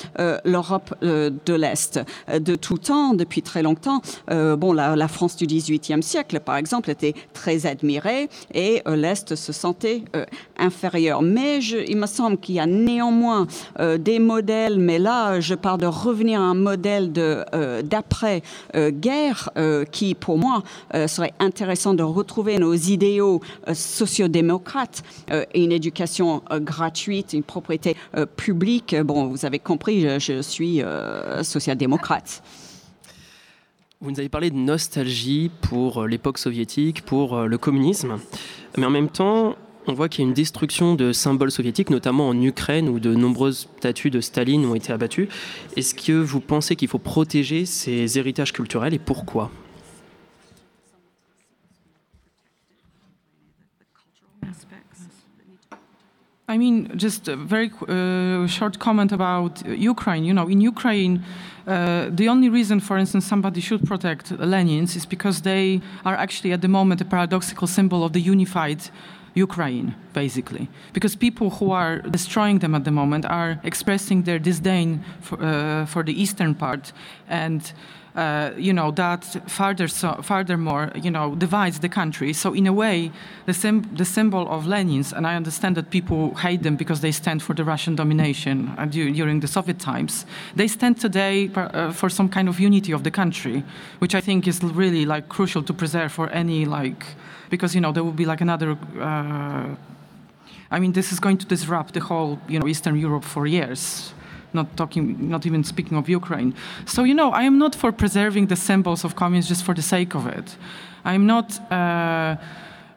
l'Europe 0.46 0.96
de 1.02 1.54
l'Est. 1.54 2.00
De 2.28 2.56
tout 2.56 2.78
temps, 2.78 3.14
depuis 3.14 3.42
très 3.42 3.64
longtemps, 3.64 4.02
bon, 4.30 4.74
la, 4.74 5.08
France 5.08 5.36
du 5.36 5.46
XVIIIe 5.46 6.04
siècle, 6.04 6.40
par 6.40 6.58
exemple, 6.58 6.90
était 6.90 7.14
très 7.34 7.66
admirée 7.66 8.30
et 8.54 8.82
l'Est 8.86 9.36
se 9.36 9.54
sentait 9.54 10.04
inférieur. 10.58 11.22
Mais 11.22 11.60
il 11.60 11.98
me 11.98 12.06
semble 12.06 12.38
qu'il 12.38 12.56
y 12.56 12.60
a 12.60 12.66
néanmoins 12.66 13.48
euh, 13.80 13.98
des 13.98 14.20
modèles, 14.20 14.80
mais 14.80 15.00
là, 15.00 15.40
je 15.40 15.56
parle 15.56 15.80
de 15.80 15.86
revenir 15.86 16.40
à 16.40 16.44
un 16.44 16.54
modèle 16.54 17.12
euh, 17.18 17.82
d'après-guerre 17.82 19.50
euh, 19.58 19.86
qui, 19.86 20.16
pour 20.16 20.38
moi, 20.38 20.64
serait 21.08 21.34
intéressant 21.40 21.94
de 21.94 22.04
retrouver 22.04 22.58
nos 22.58 22.74
idéaux 22.74 23.42
sociodémocrates 23.74 25.04
et 25.54 25.64
une 25.64 25.72
éducation 25.72 26.42
gratuite, 26.62 27.29
une 27.38 27.44
propriété 27.44 27.96
publique. 28.36 28.96
Bon, 29.04 29.28
vous 29.28 29.46
avez 29.46 29.60
compris, 29.60 30.02
je, 30.02 30.20
je 30.20 30.42
suis 30.42 30.82
social-démocrate. 31.44 32.44
Vous 34.02 34.12
nous 34.12 34.20
avez 34.20 34.30
parlé 34.30 34.50
de 34.50 34.56
nostalgie 34.56 35.52
pour 35.62 36.06
l'époque 36.06 36.38
soviétique, 36.38 37.02
pour 37.04 37.42
le 37.42 37.58
communisme, 37.58 38.18
mais 38.78 38.86
en 38.86 38.90
même 38.90 39.10
temps, 39.10 39.56
on 39.88 39.94
voit 39.94 40.08
qu'il 40.08 40.24
y 40.24 40.26
a 40.26 40.30
une 40.30 40.34
destruction 40.34 40.94
de 40.94 41.12
symboles 41.12 41.52
soviétiques, 41.52 41.90
notamment 41.90 42.30
en 42.30 42.40
Ukraine, 42.40 42.90
où 42.90 43.00
de 43.00 43.16
nombreuses 43.16 43.68
statues 43.80 44.12
de 44.12 44.22
Staline 44.22 44.66
ont 44.66 44.76
été 44.76 44.94
abattues. 44.94 45.30
Est-ce 45.76 45.96
que 45.96 46.14
vous 46.14 46.42
pensez 46.42 46.76
qu'il 46.76 46.88
faut 46.88 47.00
protéger 47.00 47.66
ces 47.66 48.20
héritages 48.20 48.54
culturels 48.54 48.94
et 48.94 49.00
pourquoi? 49.00 49.50
I 56.50 56.58
mean, 56.58 56.98
just 56.98 57.28
a 57.28 57.36
very 57.36 57.72
uh, 57.88 58.48
short 58.48 58.80
comment 58.80 59.12
about 59.12 59.64
Ukraine. 59.68 60.24
You 60.26 60.34
know, 60.34 60.48
in 60.48 60.62
Ukraine, 60.62 61.24
uh, 61.68 62.08
the 62.10 62.28
only 62.28 62.50
reason, 62.50 62.80
for 62.80 62.98
instance, 62.98 63.28
somebody 63.28 63.62
should 63.62 63.86
protect 63.86 64.32
Lenins 64.32 64.96
is 64.96 65.06
because 65.06 65.42
they 65.42 65.80
are 66.04 66.16
actually 66.16 66.52
at 66.52 66.62
the 66.62 66.68
moment 66.68 67.02
a 67.02 67.06
paradoxical 67.06 67.68
symbol 67.68 68.04
of 68.04 68.14
the 68.14 68.20
unified 68.20 68.82
Ukraine, 69.36 69.94
basically. 70.14 70.68
Because 70.92 71.16
people 71.16 71.52
who 71.52 71.70
are 71.70 72.00
destroying 72.00 72.58
them 72.60 72.74
at 72.74 72.84
the 72.84 72.92
moment 72.92 73.26
are 73.26 73.60
expressing 73.64 74.24
their 74.24 74.40
disdain 74.40 75.04
for, 75.22 75.38
uh, 75.40 75.86
for 75.86 76.02
the 76.04 76.20
eastern 76.20 76.56
part. 76.56 76.94
And 77.28 77.62
uh, 78.16 78.52
you 78.58 78.74
know 78.74 78.92
that 78.92 79.24
further 79.50 79.88
so, 79.88 80.20
furthermore 80.22 80.92
you 80.96 81.12
know 81.12 81.36
divides 81.36 81.80
the 81.80 81.90
country 81.90 82.34
so 82.34 82.54
in 82.54 82.68
a 82.68 82.74
way 82.74 83.12
the, 83.46 83.54
sim- 83.54 83.90
the 83.96 84.06
symbol 84.06 84.48
of 84.50 84.66
Lenin's 84.66 85.14
and 85.14 85.28
I 85.28 85.36
understand 85.36 85.78
that 85.78 85.90
people 85.90 86.36
hate 86.36 86.64
them 86.64 86.76
because 86.76 87.02
they 87.02 87.12
stand 87.12 87.44
for 87.44 87.54
the 87.54 87.64
Russian 87.64 87.96
domination 87.96 88.74
uh, 88.78 88.86
du- 88.86 89.12
during 89.12 89.40
the 89.40 89.48
Soviet 89.48 89.80
times 89.80 90.26
they 90.56 90.68
stand 90.68 91.00
today 91.00 91.50
per, 91.50 91.70
uh, 91.74 91.92
for 91.92 92.10
some 92.10 92.30
kind 92.30 92.50
of 92.50 92.60
unity 92.60 92.92
of 92.92 93.04
the 93.04 93.12
country 93.12 93.64
which 94.00 94.16
I 94.16 94.22
think 94.22 94.48
is 94.48 94.64
really 94.64 95.06
like 95.06 95.30
crucial 95.30 95.64
to 95.64 95.74
preserve 95.74 96.12
for 96.12 96.30
any 96.30 96.66
like 96.66 97.06
because 97.50 97.76
you 97.76 97.82
know 97.82 97.92
there 97.92 98.04
will 98.04 98.12
be 98.12 98.26
like 98.26 98.42
another. 98.42 98.78
Uh, 99.00 99.76
I 100.72 100.80
mean, 100.80 100.94
this 100.94 101.12
is 101.12 101.20
going 101.20 101.38
to 101.40 101.46
disrupt 101.46 101.94
the 101.94 102.00
whole 102.00 102.40
you 102.48 102.60
know 102.60 102.68
Eastern 102.68 102.96
Europe 102.98 103.26
for 103.26 103.48
years. 103.48 104.14
Not 104.54 104.76
talking, 104.76 105.30
not 105.30 105.46
even 105.46 105.64
speaking 105.64 105.98
of 105.98 106.10
Ukraine. 106.10 106.54
So 106.86 107.04
you 107.04 107.14
know, 107.14 107.32
I 107.32 107.44
am 107.44 107.58
not 107.58 107.76
for 107.76 107.92
preserving 107.92 108.48
the 108.48 108.56
symbols 108.56 109.04
of 109.04 109.16
communism 109.16 109.50
just 109.50 109.64
for 109.64 109.74
the 109.74 109.82
sake 109.82 110.16
of 110.16 110.28
it. 110.28 110.58
I'm 111.06 111.26
not. 111.26 111.60
Uh, 111.72 112.36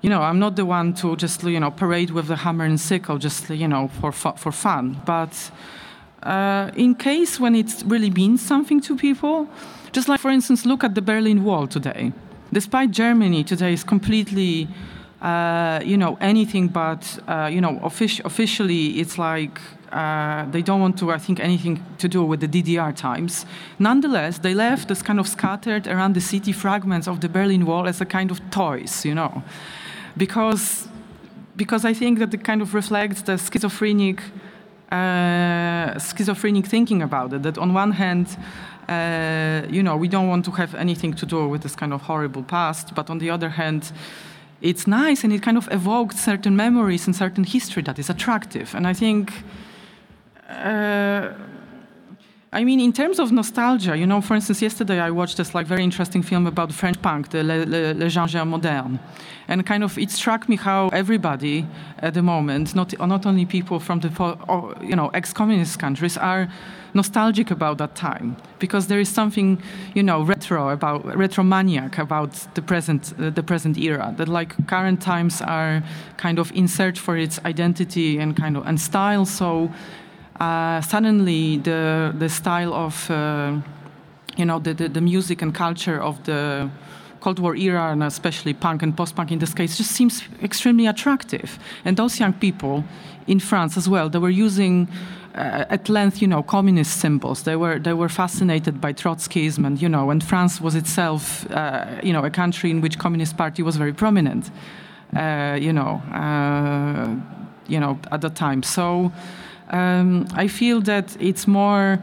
you 0.00 0.10
know, 0.10 0.22
I'm 0.22 0.40
not 0.40 0.56
the 0.56 0.64
one 0.64 0.94
to 0.94 1.14
just 1.16 1.44
you 1.44 1.60
know 1.60 1.70
parade 1.70 2.10
with 2.10 2.26
the 2.26 2.36
hammer 2.36 2.64
and 2.64 2.80
sickle 2.80 3.18
just 3.18 3.50
you 3.50 3.68
know 3.68 3.88
for 4.00 4.12
fu- 4.12 4.36
for 4.36 4.52
fun. 4.52 5.00
But 5.04 5.50
uh, 6.22 6.70
in 6.74 6.94
case 6.94 7.38
when 7.38 7.54
it 7.54 7.82
really 7.86 8.10
means 8.10 8.40
something 8.40 8.80
to 8.82 8.96
people, 8.96 9.46
just 9.92 10.08
like 10.08 10.20
for 10.20 10.30
instance, 10.30 10.66
look 10.66 10.82
at 10.82 10.94
the 10.94 11.02
Berlin 11.02 11.44
Wall 11.44 11.66
today 11.66 12.12
despite 12.52 12.90
Germany 12.90 13.42
today 13.42 13.72
is 13.72 13.82
completely, 13.82 14.68
uh, 15.22 15.80
you 15.84 15.96
know, 15.96 16.18
anything 16.20 16.68
but, 16.68 17.18
uh, 17.26 17.48
you 17.50 17.60
know, 17.60 17.80
offic- 17.82 18.24
officially 18.24 19.00
it's 19.00 19.18
like 19.18 19.60
uh, 19.92 20.46
they 20.50 20.62
don't 20.62 20.81
want 20.81 20.98
to, 20.98 21.12
I 21.12 21.18
think, 21.18 21.38
anything 21.38 21.85
to 21.98 22.09
do 22.09 22.24
with 22.24 22.40
the 22.40 22.48
DDR 22.48 22.96
times. 22.96 23.44
Nonetheless, 23.78 24.38
they 24.38 24.55
left 24.55 24.88
this 24.88 25.02
kind 25.02 25.20
of 25.20 25.28
scattered 25.28 25.87
around 25.87 26.14
the 26.14 26.20
city 26.20 26.52
fragments 26.52 27.07
of 27.07 27.20
the 27.20 27.28
Berlin 27.28 27.66
Wall 27.66 27.87
as 27.87 28.00
a 28.00 28.07
kind 28.07 28.31
of 28.31 28.40
toys, 28.50 29.05
you 29.05 29.14
know. 29.14 29.42
because 30.16 30.88
because 31.55 31.85
I 31.85 31.92
think 31.92 32.18
that 32.18 32.33
it 32.33 32.44
kind 32.44 32.62
of 32.62 32.74
reflects 32.74 33.22
the 33.22 33.37
schizophrenic 33.37 34.22
uh, 34.90 35.98
schizophrenic 35.98 36.66
thinking 36.66 37.02
about 37.02 37.33
it. 37.33 37.42
That 37.42 37.59
on 37.59 37.74
one 37.74 37.92
hand, 37.92 38.37
uh, 38.88 39.66
you 39.70 39.83
know, 39.83 39.96
we 39.96 40.09
don't 40.09 40.28
want 40.28 40.44
to 40.46 40.50
have 40.52 40.74
anything 40.74 41.14
to 41.14 41.26
do 41.26 41.48
with 41.48 41.62
this 41.62 41.76
kind 41.76 41.92
of 41.92 42.02
horrible 42.02 42.42
past, 42.42 42.94
but 42.94 43.11
on 43.11 43.18
the 43.18 43.31
other 43.31 43.50
hand, 43.50 43.92
it's 44.61 44.87
nice 44.87 45.24
and 45.24 45.33
it 45.33 45.42
kind 45.42 45.57
of 45.57 45.68
evoked 45.70 46.16
certain 46.16 46.57
memories 46.57 47.07
and 47.07 47.16
certain 47.16 47.44
history 47.44 47.83
that 47.83 47.98
is 47.98 48.11
attractive. 48.11 48.74
And 48.74 48.87
I 48.87 48.94
think. 48.94 49.33
Uh, 50.52 51.32
I 52.54 52.64
mean, 52.64 52.80
in 52.80 52.92
terms 52.92 53.18
of 53.18 53.32
nostalgia, 53.32 53.96
you 53.96 54.06
know, 54.06 54.20
for 54.20 54.34
instance, 54.34 54.60
yesterday 54.60 55.00
I 55.00 55.10
watched 55.10 55.38
this 55.38 55.54
like 55.54 55.66
very 55.66 55.82
interesting 55.82 56.22
film 56.22 56.46
about 56.46 56.70
French 56.70 57.00
punk, 57.00 57.30
the 57.30 57.42
Le, 57.42 57.64
Le, 57.64 57.94
Le 57.94 58.08
Genre 58.10 58.44
Moderne, 58.44 59.00
and 59.48 59.64
kind 59.64 59.82
of 59.82 59.96
it 59.96 60.10
struck 60.10 60.50
me 60.50 60.56
how 60.56 60.88
everybody 60.88 61.66
at 62.00 62.12
the 62.12 62.20
moment, 62.20 62.74
not 62.74 62.92
not 62.98 63.24
only 63.24 63.46
people 63.46 63.80
from 63.80 64.00
the 64.00 64.10
you 64.82 64.94
know 64.94 65.08
ex-communist 65.14 65.78
countries, 65.78 66.18
are 66.18 66.46
nostalgic 66.92 67.50
about 67.50 67.78
that 67.78 67.94
time. 67.94 68.36
Because 68.58 68.86
there 68.86 69.00
is 69.00 69.08
something 69.08 69.62
you 69.94 70.02
know 70.02 70.22
retro 70.22 70.68
about 70.68 71.04
retromaniac 71.04 71.98
about 71.98 72.32
the 72.54 72.60
present 72.60 73.14
uh, 73.18 73.30
the 73.30 73.42
present 73.42 73.78
era 73.78 74.12
that 74.18 74.28
like 74.28 74.54
current 74.66 75.00
times 75.00 75.40
are 75.40 75.82
kind 76.18 76.38
of 76.38 76.52
in 76.52 76.68
search 76.68 76.98
for 77.00 77.16
its 77.16 77.40
identity 77.46 78.18
and 78.18 78.36
kind 78.36 78.58
of 78.58 78.66
and 78.66 78.78
style. 78.78 79.24
So 79.24 79.70
uh, 80.42 80.81
suddenly 80.81 81.59
the 81.59 82.12
the 82.18 82.28
style 82.28 82.74
of 82.74 83.11
uh, 83.11 83.52
you 84.37 84.44
know 84.44 84.59
the, 84.59 84.74
the, 84.74 84.88
the 84.88 85.00
music 85.00 85.42
and 85.42 85.55
culture 85.55 86.02
of 86.02 86.22
the 86.24 86.68
Cold 87.20 87.38
War 87.38 87.55
era 87.55 87.92
and 87.92 88.02
especially 88.02 88.55
punk 88.55 88.83
and 88.83 88.96
post-punk 88.96 89.31
in 89.31 89.38
this 89.38 89.55
case 89.55 89.76
just 89.76 89.92
seems 89.92 90.24
extremely 90.42 90.87
attractive. 90.88 91.59
And 91.85 91.96
those 91.96 92.18
young 92.18 92.33
people 92.33 92.83
in 93.28 93.38
France 93.38 93.76
as 93.76 93.88
well, 93.88 94.11
they 94.11 94.18
were 94.18 94.31
using 94.46 94.88
uh, 95.37 95.64
at 95.70 95.88
length, 95.88 96.20
you 96.20 96.26
know, 96.26 96.42
communist 96.42 97.00
symbols. 97.00 97.42
They 97.42 97.57
were 97.57 97.78
they 97.78 97.92
were 97.92 98.09
fascinated 98.09 98.81
by 98.81 98.92
Trotskyism, 98.92 99.64
and 99.64 99.81
you 99.81 99.88
know, 99.88 100.11
and 100.11 100.22
France 100.24 100.61
was 100.61 100.74
itself, 100.74 101.46
uh, 101.52 101.87
you 102.02 102.12
know, 102.12 102.24
a 102.24 102.31
country 102.31 102.70
in 102.70 102.81
which 102.81 102.98
Communist 102.98 103.37
Party 103.37 103.62
was 103.62 103.76
very 103.76 103.92
prominent. 103.92 104.50
Uh, 105.16 105.59
you 105.61 105.72
know, 105.72 106.02
uh, 106.12 107.07
you 107.68 107.78
know, 107.78 107.98
at 108.11 108.20
the 108.20 108.31
time. 108.31 108.62
So 108.62 109.12
um, 109.70 110.27
I 110.35 110.48
feel 110.48 110.81
that 110.83 111.16
it's 111.20 111.46
more, 111.46 111.98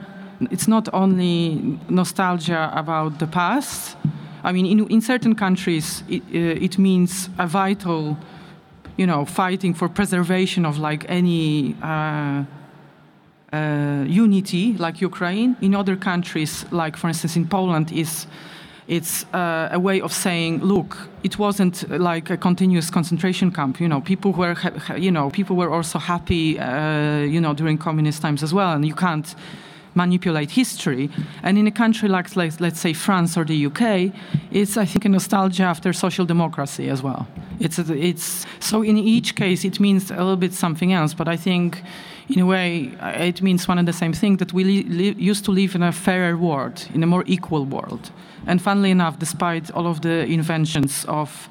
it's 0.51 0.67
not 0.67 0.89
only 0.93 1.79
nostalgia 1.89 2.71
about 2.73 3.19
the 3.19 3.27
past. 3.27 3.97
I 4.43 4.51
mean, 4.51 4.65
in, 4.65 4.87
in 4.87 5.01
certain 5.01 5.35
countries, 5.35 6.03
it, 6.07 6.21
uh, 6.33 6.65
it 6.65 6.77
means 6.77 7.29
a 7.37 7.47
vital, 7.47 8.17
you 8.97 9.05
know, 9.05 9.25
fighting 9.25 9.73
for 9.73 9.89
preservation 9.89 10.65
of 10.65 10.77
like 10.77 11.05
any 11.09 11.75
uh, 11.81 12.43
uh, 13.51 14.05
unity, 14.07 14.75
like 14.77 15.01
Ukraine. 15.01 15.55
In 15.61 15.75
other 15.75 15.95
countries, 15.95 16.65
like 16.71 16.95
for 16.95 17.07
instance 17.07 17.35
in 17.35 17.47
Poland, 17.47 17.91
is 17.91 18.27
it's 18.89 19.23
uh, 19.33 19.69
a 19.71 19.79
way 19.79 20.01
of 20.01 20.11
saying, 20.11 20.61
look, 20.61 20.97
it 21.23 21.37
wasn't 21.37 21.87
like 21.89 22.31
a 22.31 22.37
continuous 22.37 22.89
concentration 22.89 23.51
camp. 23.51 23.79
You 23.79 23.87
know, 23.87 24.01
people 24.01 24.33
were, 24.33 24.55
you 24.97 25.11
know, 25.11 25.29
people 25.29 25.55
were 25.55 25.71
also 25.71 25.99
happy, 25.99 26.59
uh, 26.59 27.19
you 27.19 27.39
know, 27.39 27.53
during 27.53 27.77
communist 27.77 28.21
times 28.21 28.41
as 28.41 28.51
well, 28.51 28.73
and 28.73 28.83
you 28.83 28.95
can't 28.95 29.35
manipulate 29.93 30.49
history. 30.51 31.09
And 31.43 31.57
in 31.57 31.67
a 31.67 31.71
country 31.71 32.09
like, 32.09 32.35
like, 32.35 32.59
let's 32.59 32.79
say, 32.79 32.93
France 32.93 33.37
or 33.37 33.45
the 33.45 33.67
UK, 33.67 34.11
it's, 34.51 34.75
I 34.75 34.85
think, 34.85 35.05
a 35.05 35.09
nostalgia 35.09 35.63
after 35.63 35.93
social 35.93 36.25
democracy 36.25 36.89
as 36.89 37.03
well. 37.03 37.27
It's, 37.59 37.77
it's, 37.77 38.47
so 38.59 38.81
in 38.81 38.97
each 38.97 39.35
case, 39.35 39.63
it 39.65 39.79
means 39.79 40.09
a 40.09 40.15
little 40.15 40.35
bit 40.35 40.53
something 40.53 40.93
else, 40.93 41.13
but 41.13 41.27
I 41.27 41.37
think 41.37 41.83
in 42.29 42.39
a 42.39 42.45
way, 42.45 42.91
it 43.01 43.41
means 43.41 43.67
one 43.67 43.79
and 43.79 43.87
the 43.87 43.93
same 43.93 44.13
thing 44.13 44.37
that 44.37 44.53
we 44.53 44.63
used 44.63 45.45
to 45.45 45.51
live 45.51 45.75
in 45.75 45.83
a 45.83 45.91
fairer 45.91 46.37
world, 46.37 46.87
in 46.93 47.03
a 47.03 47.07
more 47.07 47.23
equal 47.25 47.65
world. 47.65 48.11
And 48.45 48.61
funnily 48.61 48.91
enough, 48.91 49.19
despite 49.19 49.71
all 49.71 49.87
of 49.87 50.01
the 50.01 50.25
inventions 50.25 51.05
of 51.05 51.49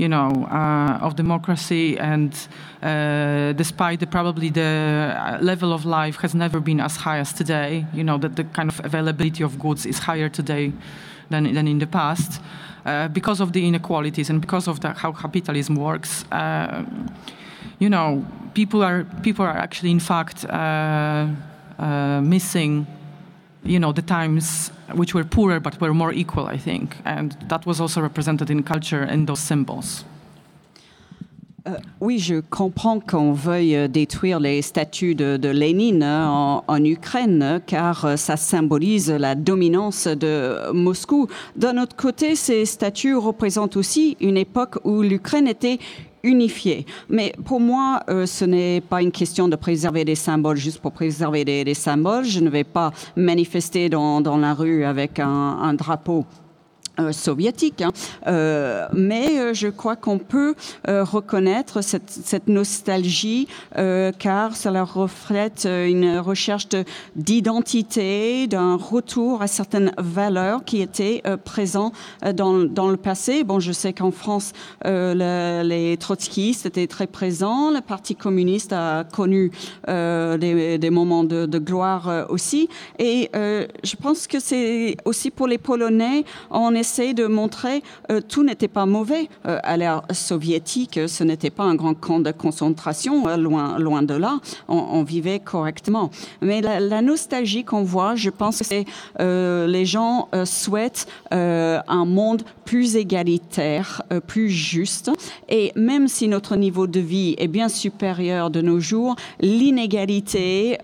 you 0.00 0.08
know, 0.08 0.30
uh, 0.50 0.98
of 1.02 1.14
democracy, 1.14 1.98
and 1.98 2.32
uh, 2.82 3.52
despite 3.52 4.00
the, 4.00 4.06
probably 4.06 4.48
the 4.48 5.38
level 5.42 5.74
of 5.74 5.84
life 5.84 6.16
has 6.16 6.34
never 6.34 6.58
been 6.58 6.80
as 6.80 6.96
high 6.96 7.18
as 7.18 7.34
today, 7.34 7.84
you 7.92 8.02
know, 8.02 8.16
that 8.16 8.34
the 8.34 8.44
kind 8.44 8.70
of 8.70 8.82
availability 8.82 9.44
of 9.44 9.58
goods 9.58 9.84
is 9.84 9.98
higher 9.98 10.30
today 10.30 10.72
than, 11.28 11.52
than 11.52 11.68
in 11.68 11.78
the 11.78 11.86
past, 11.86 12.40
uh, 12.86 13.08
because 13.08 13.40
of 13.40 13.52
the 13.52 13.68
inequalities 13.68 14.30
and 14.30 14.40
because 14.40 14.66
of 14.66 14.80
the, 14.80 14.88
how 14.94 15.12
capitalism 15.12 15.76
works. 15.76 16.24
You 17.78 17.88
know, 17.88 18.24
people 18.54 18.82
are 18.82 19.04
people 19.22 19.44
are 19.44 19.56
actually, 19.56 19.90
in 19.90 20.00
fact, 20.00 20.44
uh, 20.44 21.26
uh, 21.78 22.20
missing 22.22 22.86
you 23.64 23.78
know, 23.78 23.92
the 23.92 24.02
times 24.02 24.72
which 24.94 25.14
were 25.14 25.24
poorer 25.24 25.60
but 25.60 25.80
were 25.80 25.94
more 25.94 26.12
equal, 26.12 26.46
I 26.46 26.56
think. 26.56 26.96
And 27.04 27.36
that 27.48 27.66
was 27.66 27.80
also 27.80 28.00
represented 28.00 28.50
in 28.50 28.62
culture 28.62 29.02
and 29.02 29.26
those 29.26 29.40
symbols. 29.40 30.04
Euh, 31.68 31.76
oui, 32.00 32.18
je 32.18 32.40
comprends 32.40 33.00
qu'on 33.00 33.34
veuille 33.34 33.76
euh, 33.76 33.86
détruire 33.86 34.40
les 34.40 34.62
statues 34.62 35.14
de, 35.14 35.36
de 35.36 35.50
Lénine 35.50 36.02
hein, 36.02 36.26
en, 36.26 36.64
en, 36.66 36.84
Ukraine, 36.84 37.60
car 37.66 38.06
euh, 38.06 38.16
ça 38.16 38.38
symbolise 38.38 39.10
la 39.10 39.34
dominance 39.34 40.06
de 40.06 40.72
Moscou. 40.72 41.28
D'un 41.56 41.76
autre 41.76 41.94
côté, 41.96 42.34
ces 42.34 42.64
statues 42.64 43.14
représentent 43.14 43.76
aussi 43.76 44.16
une 44.22 44.38
époque 44.38 44.78
où 44.84 45.02
l'Ukraine 45.02 45.46
était 45.46 45.78
unifié. 46.22 46.86
Mais 47.08 47.32
pour 47.44 47.60
moi, 47.60 48.02
euh, 48.08 48.26
ce 48.26 48.44
n'est 48.44 48.80
pas 48.80 49.02
une 49.02 49.12
question 49.12 49.48
de 49.48 49.56
préserver 49.56 50.04
des 50.04 50.14
symboles 50.14 50.56
juste 50.56 50.78
pour 50.80 50.92
préserver 50.92 51.44
des, 51.44 51.74
symboles. 51.74 52.24
Je 52.24 52.40
ne 52.40 52.50
vais 52.50 52.64
pas 52.64 52.92
manifester 53.16 53.88
dans, 53.88 54.20
la 54.36 54.54
rue 54.54 54.84
avec 54.84 55.18
un 55.18 55.74
drapeau 55.74 56.24
soviétique. 57.12 57.82
Hein. 57.82 57.92
Euh, 58.26 58.86
mais 58.92 59.38
euh, 59.38 59.54
je 59.54 59.68
crois 59.68 59.96
qu'on 59.96 60.18
peut 60.18 60.54
reconnaître 60.86 61.82
cette, 61.82 62.10
cette 62.10 62.48
nostalgie 62.48 63.46
car 64.18 64.56
cela 64.56 64.84
reflète 64.84 65.66
une 65.66 66.18
recherche 66.18 66.68
d'identité, 67.16 68.46
d'un 68.46 68.76
retour 68.76 69.42
à 69.42 69.46
certaines 69.46 69.92
valeurs 69.98 70.64
qui 70.64 70.80
étaient 70.80 71.22
présentes 71.44 71.94
dans, 72.34 72.64
dans, 72.64 72.88
le 72.88 72.96
passé. 72.96 73.44
Bon, 73.44 73.60
je 73.60 73.72
sais 73.72 73.92
qu'en 73.92 74.10
France, 74.10 74.52
les 74.84 75.96
trotskistes 75.98 76.66
étaient 76.66 76.86
très 76.86 77.06
présents, 77.06 77.70
le 77.70 77.80
Parti 77.80 78.14
communiste 78.14 78.72
a 78.72 79.04
connu 79.04 79.50
des, 79.86 80.78
des, 80.78 80.90
moments 80.90 81.24
de, 81.24 81.46
de 81.46 81.58
gloire 81.58 82.26
aussi. 82.28 82.68
Et 82.98 83.30
je 83.32 83.96
pense 83.96 84.26
que 84.26 84.40
c'est 84.40 84.96
aussi 85.04 85.30
pour 85.30 85.46
les 85.46 85.58
Polonais, 85.58 86.24
on 86.50 86.74
est 86.74 86.82
de 86.98 87.26
montrer 87.26 87.82
euh, 88.10 88.20
tout 88.20 88.42
n'était 88.42 88.68
pas 88.68 88.84
mauvais 88.84 89.28
euh, 89.46 89.58
à 89.62 89.76
l'ère 89.76 90.02
soviétique. 90.12 90.98
Ce 91.06 91.22
n'était 91.22 91.50
pas 91.50 91.62
un 91.62 91.74
grand 91.76 91.94
camp 91.94 92.18
de 92.20 92.32
concentration, 92.32 93.28
euh, 93.28 93.36
loin, 93.36 93.78
loin 93.78 94.02
de 94.02 94.14
là. 94.14 94.40
On, 94.68 95.02
vivait 95.02 95.38
correctement. 95.38 96.10
Mais 96.42 96.60
la, 96.60 97.00
nostalgie 97.00 97.64
qu'on 97.64 97.82
voit, 97.82 98.14
je 98.16 98.28
pense 98.28 98.58
que 98.58 98.64
c'est 98.64 98.84
les 99.18 99.84
gens 99.86 100.28
souhaitent 100.44 101.06
un 101.30 102.04
monde 102.04 102.42
plus 102.64 102.96
égalitaire, 102.96 104.02
plus 104.26 104.50
juste. 104.50 105.10
Et 105.48 105.72
même 105.74 106.06
si 106.06 106.28
notre 106.28 106.56
niveau 106.56 106.86
de 106.86 107.00
vie 107.00 107.34
est 107.38 107.48
bien 107.48 107.68
supérieur 107.68 108.50
de 108.50 108.60
nos 108.60 108.78
jours, 108.78 109.16
l'inégalité 109.40 110.78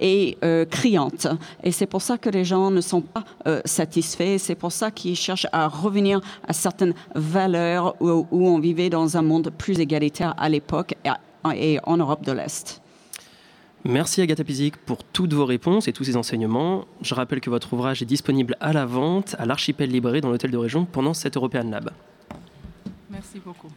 est 0.00 0.66
criante. 0.70 1.28
Et 1.62 1.70
c'est 1.70 1.86
pour 1.86 2.02
ça 2.02 2.18
que 2.18 2.30
les 2.30 2.44
gens 2.44 2.70
ne 2.70 2.80
sont 2.80 3.02
pas 3.02 3.24
satisfaits. 3.64 4.38
C'est 4.38 4.56
pour 4.56 4.72
ça 4.72 4.90
qu'ils 4.90 5.16
cherche 5.26 5.46
à 5.52 5.66
revenir 5.68 6.20
à 6.46 6.52
certaines 6.52 6.94
valeurs 7.14 7.96
où, 8.00 8.26
on 8.32 8.58
vivait 8.58 8.90
dans 8.90 9.16
un 9.16 9.22
monde 9.22 9.50
plus 9.56 9.80
égalitaire 9.80 10.34
à 10.38 10.48
l'époque 10.48 10.94
et, 11.54 11.78
en 11.84 11.96
Europe 11.96 12.24
de 12.24 12.32
l'Est. 12.32 12.80
Merci 13.84 14.20
Agatha 14.20 14.42
Pizik 14.42 14.76
pour 14.78 15.04
toutes 15.04 15.32
vos 15.32 15.44
réponses 15.44 15.86
et 15.88 15.92
tous 15.92 16.04
ces 16.04 16.16
enseignements. 16.16 16.86
Je 17.02 17.14
rappelle 17.14 17.40
que 17.40 17.50
votre 17.50 17.72
ouvrage 17.72 18.02
est 18.02 18.06
disponible 18.16 18.56
à 18.60 18.72
la 18.72 18.84
vente 18.84 19.36
à 19.38 19.46
l'Archipel 19.46 19.90
Libré 19.90 20.20
dans 20.20 20.30
l'hôtel 20.30 20.50
de 20.50 20.56
région 20.56 20.84
pendant 20.84 21.14
cette 21.14 21.36
European 21.36 21.68
Lab. 21.70 21.90
Merci 23.10 23.40
beaucoup. 23.44 23.68